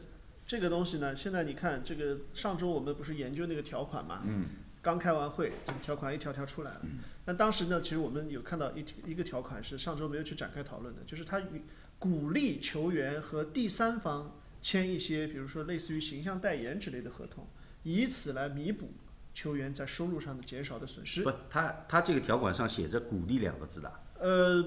[0.47, 4.23] 这个东西呢，现在你看，这个上周我们不是研究那个条款嘛？
[4.27, 4.47] 嗯。
[4.83, 6.81] 刚开完会，这个条款一条条出来了。
[7.27, 11.63] 那当时呢，其实我们有看到一一个条款是上周没有去展开讨论的，就是他与
[11.99, 17.47] 鼓励球员和第三方签一些，比如说类似于形象代言之类的合同，
[17.83, 18.93] 以此来弥补
[19.33, 23.93] 球员在收入上的减少的损失不。，他他这个条款上写着“鼓励”两个字的。
[24.19, 24.65] 呃，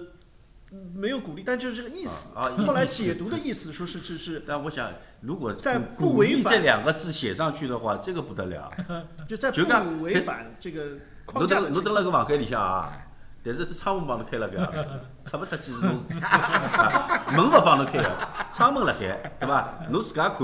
[0.96, 2.36] 没有鼓励，但就是这个意思。
[2.36, 8.72] 啊啊后来解读的意思说是是是，但我想，如果在鼓不违反鼓励这两个字写上去的话，这个不得了。
[9.28, 13.03] 就在不违反这个框侬架的情况蹲侬蹲辣个房间里向啊，
[13.44, 18.10] 但是这窗户帮侬开了个，出不出去是侬自己，啊门勿帮侬开个，
[18.54, 19.86] 窗门辣海，对伐？
[19.90, 20.40] 侬自家看，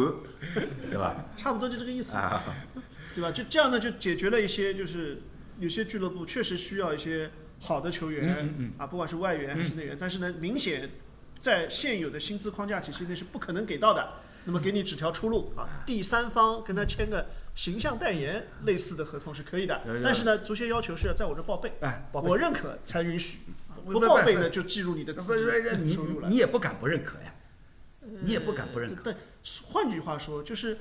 [0.89, 1.15] 对伐？
[1.38, 2.17] 差不多就这个意思。
[2.17, 2.41] 啊，
[3.15, 3.31] 对吧？
[3.31, 5.21] 就这样呢，就解决了一些，就是
[5.59, 7.31] 有些俱乐部确实需要一些
[7.62, 10.89] 好的球员、啊，不管是外援还是内援，但是呢，明显
[11.39, 14.05] 在现有的薪资框架体系内是不可能给到的。
[14.45, 23.39] 那么给你指条出路啊，第三方跟他签个形象代言类似的合同是可以的但是呢，足协要求是要在我这报备，哎，报备我认可才允许，
[23.85, 26.38] 不不报备呢就计入你的不资是你金收入了你。
[26.38, 27.33] 也不敢不认可呀，
[28.21, 29.03] 你也不敢不认可。
[29.03, 29.15] 对，
[29.67, 30.77] 换句话说，就是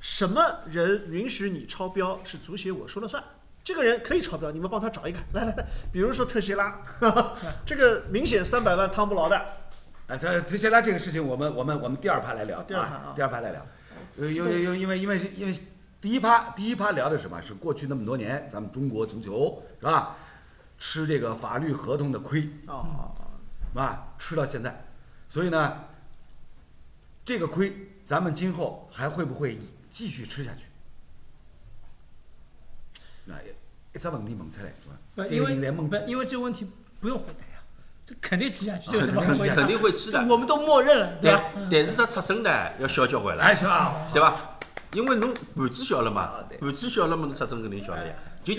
[0.00, 3.22] 什么人允许你超标，是足协我说了算。
[3.64, 5.18] 这个人可以超标，你们帮他找一个。
[5.34, 6.82] 来来来，比如说特谢拉，
[7.64, 9.40] 这个明显三百万趟不牢的，
[10.08, 13.64] 哎，特特谢拉这个事情，我们我们我们第二趴来聊，第二趴啊第二趴来聊。
[14.18, 15.54] 呃，因为因为因为因为是因为
[16.02, 17.40] 第一趴第一趴聊的什么？
[17.40, 20.16] 是过去那么多年咱们中国足球是吧，
[20.76, 23.14] 吃这个法律合同的亏，哦，
[23.72, 24.08] 是吧？
[24.18, 24.84] 吃到现在，
[25.28, 25.84] 所以呢，
[27.24, 30.64] 这个亏咱们今后还会不会继续吃下去？
[33.24, 33.36] 那
[33.94, 34.96] 一只问题问出来，是吧？
[35.14, 35.54] 不，因为
[36.08, 36.68] 因为这个问题
[37.00, 37.62] 不用回答呀，
[38.04, 39.54] 这肯定吃下去，这有什么好回答？
[39.54, 41.44] 肯定会吃的我们都默认了，对吧？
[41.54, 42.50] 但但是这出生呢
[42.80, 44.10] 要小交关了，哎，是吧？
[44.12, 44.51] 对吧？
[44.94, 48.14] 因为侬盘子小了嘛盘子小了嘛，侬出生肯定小了呀。
[48.44, 48.54] 就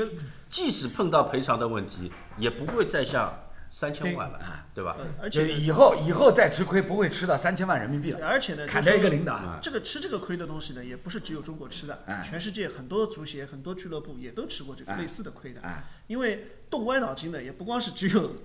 [0.49, 3.37] 即使碰到赔偿的问题，也不会再像
[3.69, 4.39] 三千万了，
[4.73, 4.95] 对吧？
[5.21, 9.59] 而就且以后以后再吃亏不会吃到三千万人民币了，而且呢，砍掉一个零的啊。
[9.61, 15.61] 这个吃这个亏的东西呢，也不是只有中国吃的哎，全世界很多足协、很多俱乐部也都吃过这个哎类似的亏的。
[15.61, 18.35] 哎，因为动歪脑筋的也不光是只有，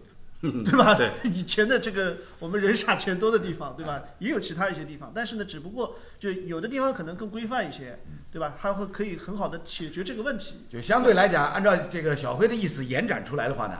[0.40, 0.94] 对吧？
[0.94, 4.00] 对 以前的这个我们人傻钱多的地方，对吧？
[4.20, 7.98] 也有其他一些地方，但是呢，只不过就有的地方可能更规范一些，
[8.30, 8.54] 对吧？
[8.60, 10.64] 它会可以很好的解决这个问题。
[10.70, 13.76] 就相对来讲，按照这个小辉的意思延展出来的话呢，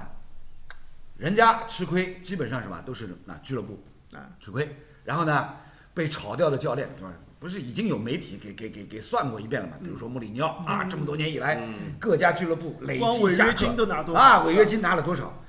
[1.17, 5.51] 人家吃亏基本上什么都是那俱乐部啊吃亏，然后呢
[5.95, 7.13] 被炒掉的教练，对吧？
[7.39, 9.75] 不是已经有媒体给给给给算过一遍了吗？
[9.81, 11.63] 比如说穆里尼奥啊，这么多年以来，
[12.01, 15.41] 各家俱乐部累光违约计下课金都拿多少啊，违约金拿了多少？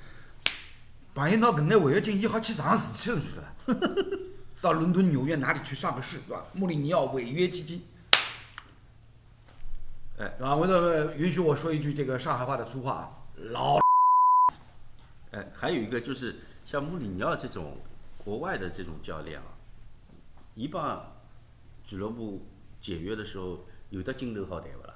[1.13, 4.19] 朋友，拿搿眼违约金，伊好去上市去了，晓得伐？
[4.61, 6.45] 到伦敦、纽约哪里去上个市，对吧？
[6.53, 7.81] 穆里尼奥违约基金，
[10.17, 10.55] 哎啊？
[10.55, 13.79] 我这允许我说一句这个上海话的粗话啊，老
[15.31, 16.35] 哎，还有一个就是
[16.65, 17.77] 像穆里尼奥这种
[18.17, 19.47] 国外的这种教练啊，
[20.55, 21.05] 一帮
[21.85, 22.45] 俱乐部
[22.81, 24.93] 解约的时候有的镜头好谈勿啦？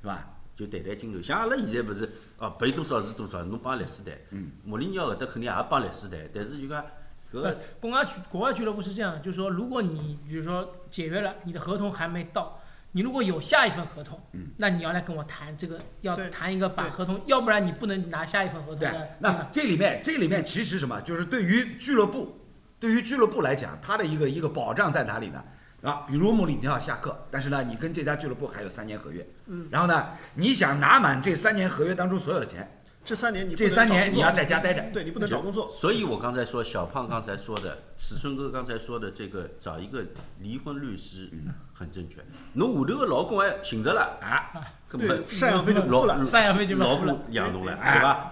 [0.00, 0.33] 是吧？
[0.56, 4.14] 就谈谈金头，像阿拉现在勿是哦赔多少是多少，侬帮律师谈。
[4.30, 4.52] 嗯。
[4.64, 6.84] 穆里尼奥搿搭肯定也帮律师谈，但是就讲
[7.32, 12.60] 搿个国外俱国外俱乐部是这样的，就是说，如果你比如说解约了，你的合同还没到，
[12.92, 19.48] 你如果有下一份合同，嗯那你要来跟我谈这个，要谈一个把合同，要不然你不能拿下一份合同对那？
[19.50, 22.38] 这里面这里面其实什么，就是对于俱乐部，
[22.78, 25.44] 对于俱乐部来讲，它的一个一个保障在哪里呢？
[25.84, 35.68] 啊，比如穆里尼奥下课，但是呢，你跟这家俱乐部还有三年合约，嗯，然后呢，你想拿满这三年合约当中所有的钱，这三年你这三年你要在家待着，对你不能找工作。
[35.68, 40.02] 所以我刚才说小胖刚才说的，史春哥刚才说的这个找一个
[40.38, 41.30] 离婚律师
[41.74, 42.24] 很正确。
[42.54, 44.50] 侬下头个老公还寻着了，啊，
[44.88, 46.24] 对根本赡养费就不付了。
[46.24, 47.14] 赡养费就不老付了。
[47.14, 47.98] 婆养侬了，哎。
[47.98, 48.30] 对吧？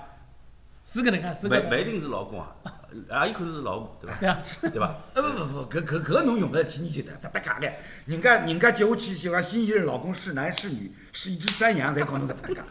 [0.85, 2.57] 是个能干，是不个能干，不一定是老公啊，
[2.95, 4.17] 也有可能是老婆，对吧？
[4.21, 4.97] 对啊，对吧？
[5.15, 7.73] 呃不不不，搿搿搿侬用不着提你就得，不搭嘎的，
[8.07, 12.65] 人家人家接下去喜欢新一任老公是男是女，是一只山羊，侪搞侬搿搭嘎。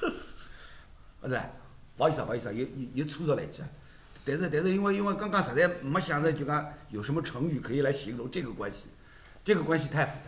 [1.20, 1.40] 不是，
[1.96, 3.68] 不好意思啊，不好意思啊，又又又粗糙了一句啊。
[4.24, 8.86] 但是但是因为因为刚刚实在没想着就讲有什么成语可以来形容这个关系，
[9.44, 10.18] 这个关系太复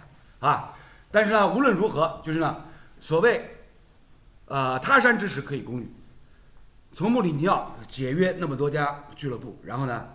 [0.41, 0.75] 杂啊。
[1.11, 2.65] 但是呢，无论如何，就是呢，
[3.01, 3.59] 所谓，
[4.47, 5.93] 呃，他山之石可以攻玉。
[6.95, 10.07] 从穆里尼奥解约那么多家俱乐部，然后呢，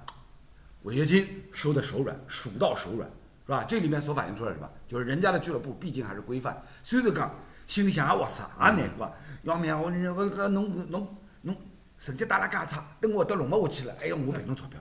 [0.84, 3.10] 违约金收的手软，数到手软，
[3.46, 3.64] 是吧？
[3.68, 4.70] 这里面所反映出来什么？
[4.88, 6.62] 就是人家的俱乐部毕竟还是规范。
[6.84, 9.12] 虽然讲心里想也哇塞，也难过，
[9.44, 9.76] 要命！
[9.76, 11.58] 我我我侬侬侬
[11.98, 14.80] 成绩打了介差，等我都弄不下去了，还要我赔侬钞票。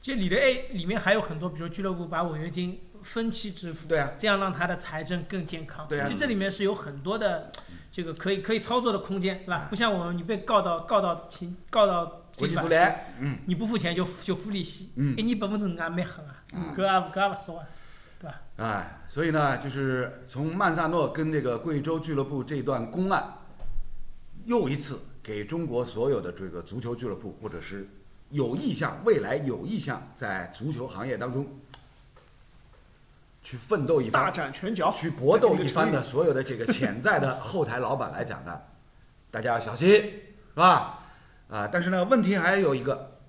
[0.00, 5.88] 其实里的 A 里面还有很多，比如俱乐部把违约金分期支付，对啊，这样让他的财政更健康。
[5.88, 7.50] 对啊其实这里面是有很多的
[7.96, 9.68] 这个可以可以操作的空间，对吧？
[9.70, 12.04] 不像我们你被告到告到情告到
[12.36, 16.44] 国际足法联，嗯，你不付钱就就付利息，嗯一年百分之五也蛮狠啊，
[16.76, 17.64] 搿也搿也勿少啊，
[18.20, 18.42] 对吧？
[18.58, 23.38] 哎，所以呢，就是从曼萨诺跟这个贵州俱乐部这段公案，
[24.44, 27.88] 又一次给中国所有的这个足球俱乐部，或者是
[28.28, 31.46] 有意向未来有意向在足球行业当中
[33.46, 38.60] 去奋斗一大番、展拳脚，去搏斗一番的所有的这个潜在的后台老板来讲呢，
[39.30, 40.98] 大家要小心，是吧？
[41.48, 43.20] 啊，但是呢，问题还有一个，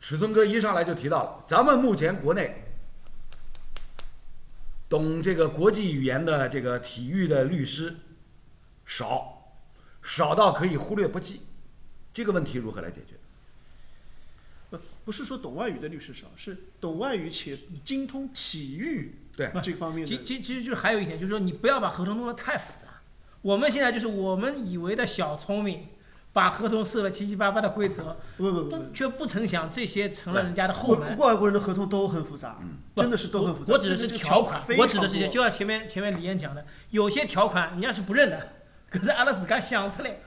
[0.00, 2.64] 尺寸哥一上来就提到了，咱们目前国内
[4.88, 7.94] 懂这个国际语言的这个体育的律师
[8.84, 9.52] 少，
[10.02, 11.42] 少到可以忽略不计，
[12.12, 13.15] 这个问题如何来解决？
[15.06, 20.06] 不不是说懂外语的律师少，是懂外语且精通体育对这方面的。
[20.06, 22.88] 其其其实就是还有一点，就是说你不要把合同弄得太复杂。
[23.40, 25.86] 我们现在就是我们以为的小聪明，
[26.32, 31.16] 把合同设了七七八八的规则，不却不曾想这些成了人家的后外门。
[31.16, 32.58] 外国人的合同都很复杂，
[32.96, 33.72] 真的是都很复杂。
[33.74, 38.54] 我指的是条款，我指的是些，就像前面前面李岩讲的，有些条款人家是不认的，
[38.90, 40.18] 可是阿拉自家想出来，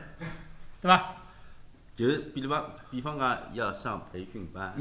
[0.82, 1.14] 对吧？
[1.96, 4.74] 就是比如讲，比方讲要上培训班，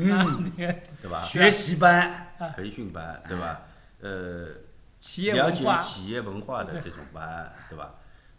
[1.02, 1.22] 对吧？
[1.24, 3.62] 学习班，培训班，对吧？
[4.02, 4.48] 呃，
[5.00, 7.96] 企业了解，企业文化的这种班，对吧？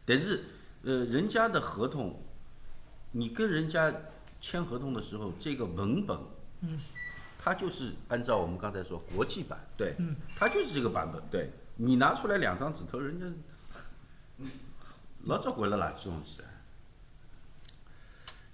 [0.07, 0.45] 但是，
[0.85, 2.23] 呃，人家的合同，
[3.12, 3.93] 你跟人家
[4.41, 6.16] 签合同的时候，这个文本，
[6.61, 6.79] 嗯，
[7.39, 9.97] 它就是按照我们刚才说国际版，对
[10.37, 11.21] 它就是这个版本。
[11.31, 13.27] 对，你拿出来两张纸头，人家
[15.25, 16.47] 老早掼了垃圾桶去了。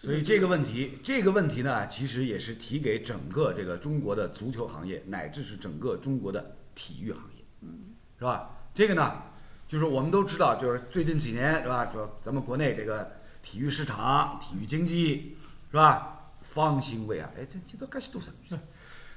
[0.05, 7.43] 所以这个问题，这个问题呢，其实也是提给整个这个中国的足球行业，乃至是整个中国的体育行业，
[8.19, 8.51] 是吧？
[8.75, 9.23] 这个呢，
[9.67, 11.89] 就是我们都知道，就是最近几年，是吧？
[11.91, 15.39] 说咱们国内这个体育市场、体育经济，
[15.71, 16.33] 是吧？
[16.43, 18.59] 方兴未艾，哎，这这都该是多少，是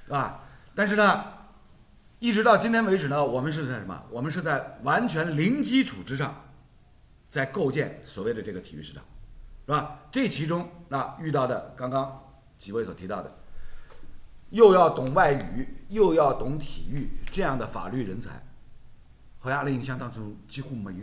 [0.07, 0.47] 吧？
[0.73, 1.25] 但是呢，
[2.19, 4.05] 一直到今天为止呢，我们是在什么？
[4.09, 6.45] 我们是在完全零基础之上，
[7.29, 9.03] 在构建所谓的这个体育市场。
[9.68, 9.99] 是吧？
[10.09, 12.24] 这其中那遇到的刚刚
[12.57, 13.38] 几位所提到的，
[14.51, 18.41] 又要懂外语，又要懂体育这样的法律人才，
[19.39, 20.99] 好像阿拉印象当中几乎没有。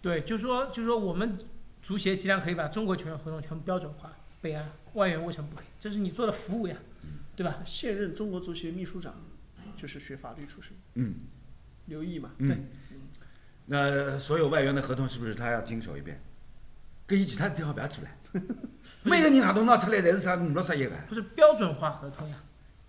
[0.00, 1.38] 对，就说就说我们
[1.82, 4.10] 足协既然可以把中国球员合同全部标准化
[4.40, 5.66] 备案，外援为什么不可以？
[5.78, 6.76] 这是你做的服务呀，
[7.36, 7.58] 对吧？
[7.66, 9.14] 现任中国足协秘书长
[9.76, 11.14] 就是学法律出身，嗯
[11.84, 12.30] 刘毅嘛。
[12.38, 12.66] 嗯。
[13.66, 16.18] 那所有外援的合同是不是他要经手一遍？
[17.10, 18.10] 跟伊其他事体好不要做了。
[19.02, 20.92] 每个人合同拿出来侪是啥五六十亿个。
[21.08, 22.36] 不是标准化合同呀，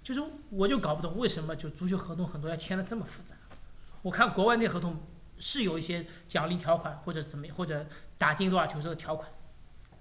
[0.03, 3.33] 就是我就搞不懂为什么就足球合同很多要签的这么复杂。
[4.03, 4.95] 我看国外那合同
[5.39, 7.83] 是有一些奖励条款或者怎么或者
[8.19, 9.27] 打进多少球这个条款，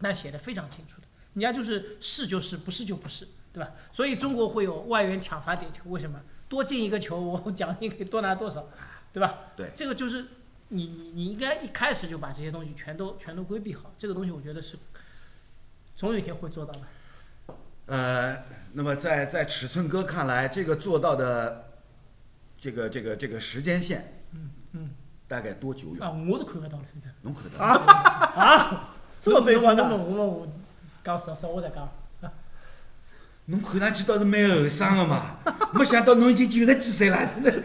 [0.01, 3.71] 那写的非常清楚的，人家就是是就是不是就不是，对吧？
[3.91, 6.21] 所以中国会有外援抢罚点球，为什么？
[6.47, 8.68] 多进一个球，我奖金可以多拿多少，
[9.14, 9.39] 对吧？
[9.57, 10.27] 对，这个就是
[10.73, 14.79] 你你你应该一开始就把这些东西全都全都规避好，这个东西我觉得是
[15.97, 16.81] 总有一天会做到的。
[17.87, 21.73] 呃，那么在在尺寸哥看来，这个做到的
[22.57, 24.91] 这个这个这个时间线，嗯嗯，
[25.27, 26.07] 大概多久远？
[26.07, 27.11] 啊，我都看得到了，现在。
[27.23, 27.64] 侬看得到？
[27.64, 29.83] 啊，这么悲观的？
[29.83, 30.49] 我们我们我
[31.03, 31.93] 讲实实话在讲，
[33.47, 35.39] 侬看上去倒是蛮后生的嘛，
[35.75, 37.61] 没想到侬已经九十几岁了，真的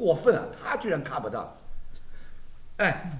[0.00, 0.46] 过分啊！
[0.62, 1.58] 他居然看不到。
[2.78, 3.12] 哎，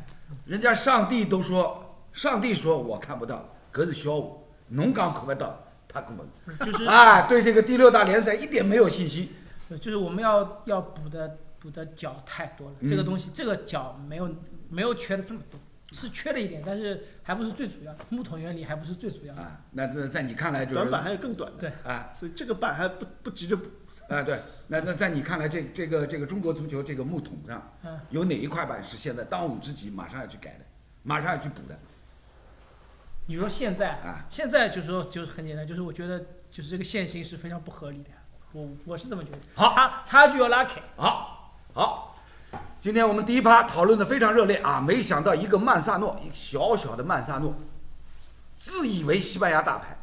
[0.47, 4.49] 人家上帝都说，上帝说我看不到，搿是小五。
[4.69, 6.67] 侬讲看不到，他过分。
[6.67, 9.29] 就是啊，对这个第六大联赛一点没有信心。
[9.69, 14.35] 就是我们要要补的补的角太多了，嗯这个东西这个角没有
[14.71, 15.61] 没有缺的这么多，
[15.93, 19.43] 是缺了一点，但是还不是最主要，木桶原理还不是最主要的。
[19.43, 21.59] 啊，那这在你看来就是短板还有更短的。
[21.59, 23.69] 对啊所以这个板还不不急着补。
[24.11, 30.65] 啊对，那那在你看来这这个这个中国足球这个木桶上嗯，有哪一块板是现在当务之急，马上要去改的，
[31.05, 31.79] 马上要去补的？
[33.27, 36.19] 你说现在啊，现在就是说就是很简单，就是我觉得
[36.51, 38.11] 就是这个限薪是非常不合理的，
[38.51, 39.39] 我我是这么觉得。
[39.55, 40.83] 好差差距要拉开。
[40.97, 42.17] 好，好，
[42.81, 44.81] 今天我们第一趴讨论的非常热烈啊！
[44.81, 47.55] 没想到一个曼萨诺，一个小小的曼萨诺，
[48.57, 49.97] 自以为西班牙大牌，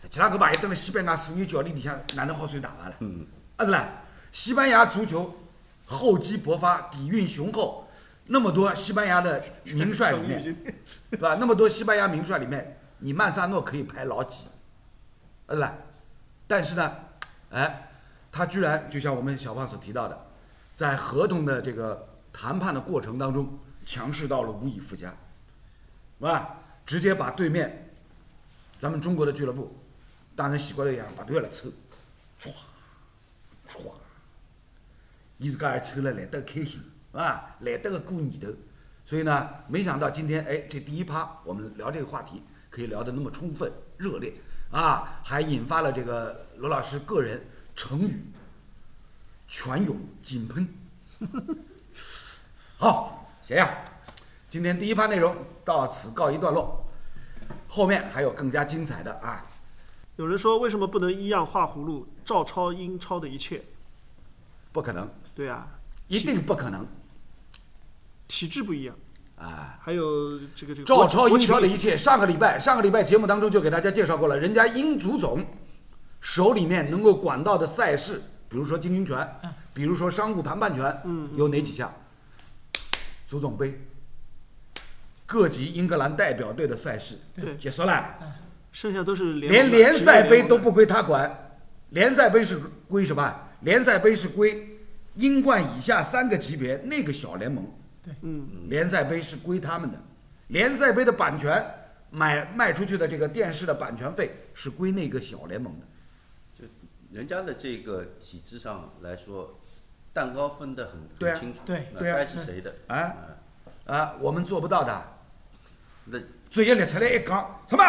[0.00, 2.94] 实际上搿牌登了西班牙所有教练里向哪能好算大牌了？
[3.00, 3.26] 嗯，
[3.56, 3.88] 啊是啦，
[4.32, 5.36] 西班牙足球
[5.84, 7.86] 厚积薄发，底蕴雄厚，
[8.26, 10.56] 那么多西班牙的名帅里面，
[11.10, 11.36] 对吧？
[11.38, 14.46] 那么多西班牙名帅里面，你曼萨诺可以排老几？
[15.46, 15.74] 啊是啦，
[16.46, 16.96] 但是呢，
[17.50, 17.90] 哎，
[18.32, 20.26] 他居然就像我们小胖所提到的，
[20.74, 25.08] 在合同的这个谈判的过程当中，强势到了无以复加，
[26.18, 26.56] 是吧？
[26.86, 27.90] 直接把对面
[28.78, 29.76] 咱们中国的俱乐部
[30.40, 31.68] 当成西瓜头一样不断的抽，
[32.40, 32.50] 歘
[33.68, 33.92] 歘，
[35.36, 36.82] 伊自家也抽了，来得开心，
[37.12, 38.48] 啊，来得个过年头。
[39.04, 44.32] 所以呢，没想到今天哎，这第一趴我们聊这个话题可以聊得那么充分热烈
[44.70, 47.44] 啊，还引发了这个罗老师个人
[47.76, 48.24] 成语
[49.46, 50.66] 泉涌井喷。
[52.78, 53.84] 好，谁呀，
[54.48, 55.36] 今天第一趴内容
[55.66, 56.82] 到此告一段落，
[57.68, 59.44] 后面还有更加精彩的啊。
[60.16, 63.62] 有人说为什么不能一样画葫芦，照抄英超的一切？
[64.72, 65.66] 不可能，对啊，
[66.08, 66.86] 一定不可能
[68.28, 68.94] 体制不一样，
[69.36, 69.78] 啊！
[69.82, 71.96] 还有这个这个照抄英超的一切。
[71.96, 75.44] 上个礼拜，上个礼拜节目当中就给大家介绍过了，人家英足总
[76.20, 79.28] 手里面能够管到的赛事，比如说经营权，
[79.72, 81.92] 比如说商务谈判权，嗯有哪几项？
[83.26, 83.86] 足总杯、
[85.24, 88.18] 各级英格兰代表队的赛事对结束了，
[88.72, 91.58] 剩下都是联连联赛杯都不归他管，
[91.90, 92.58] 联赛杯是
[92.88, 93.48] 归什么？
[93.60, 94.78] 联赛杯是归
[95.14, 97.64] 英冠以下三个级别那个小联盟。
[98.22, 99.98] 嗯，联赛杯是归他们的，
[100.48, 101.64] 联赛杯的版权
[102.10, 105.86] 买卖出去的这个电视的版权费是归那个小联盟的。
[106.54, 106.64] 就
[107.12, 109.60] 人家的这个体制上来说，
[110.12, 112.74] 蛋糕分得很很清楚，对那对啊该是谁的？
[112.86, 113.14] 啊
[113.86, 115.02] 嗯啊，我们做不到的。
[116.06, 116.18] 那
[116.48, 117.84] 嘴要列出来一讲，什么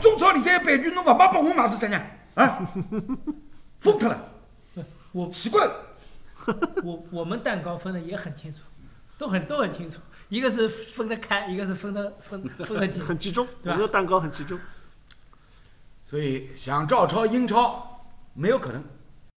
[0.00, 2.00] 中超联赛的版权侬勿买拨我买是啥呢
[2.34, 2.60] 啊？
[3.78, 4.18] 疯脱了，
[5.12, 5.74] 我习惯了。
[6.82, 8.60] 我我们蛋糕分的也很清楚，
[9.18, 9.98] 都很都很清楚。
[10.28, 13.02] 一个是分得开，一个是分得分 分得紧。
[13.04, 14.58] 很集中，我对吧们的蛋糕很集中。
[16.06, 18.82] 所以想照抄英超没有可能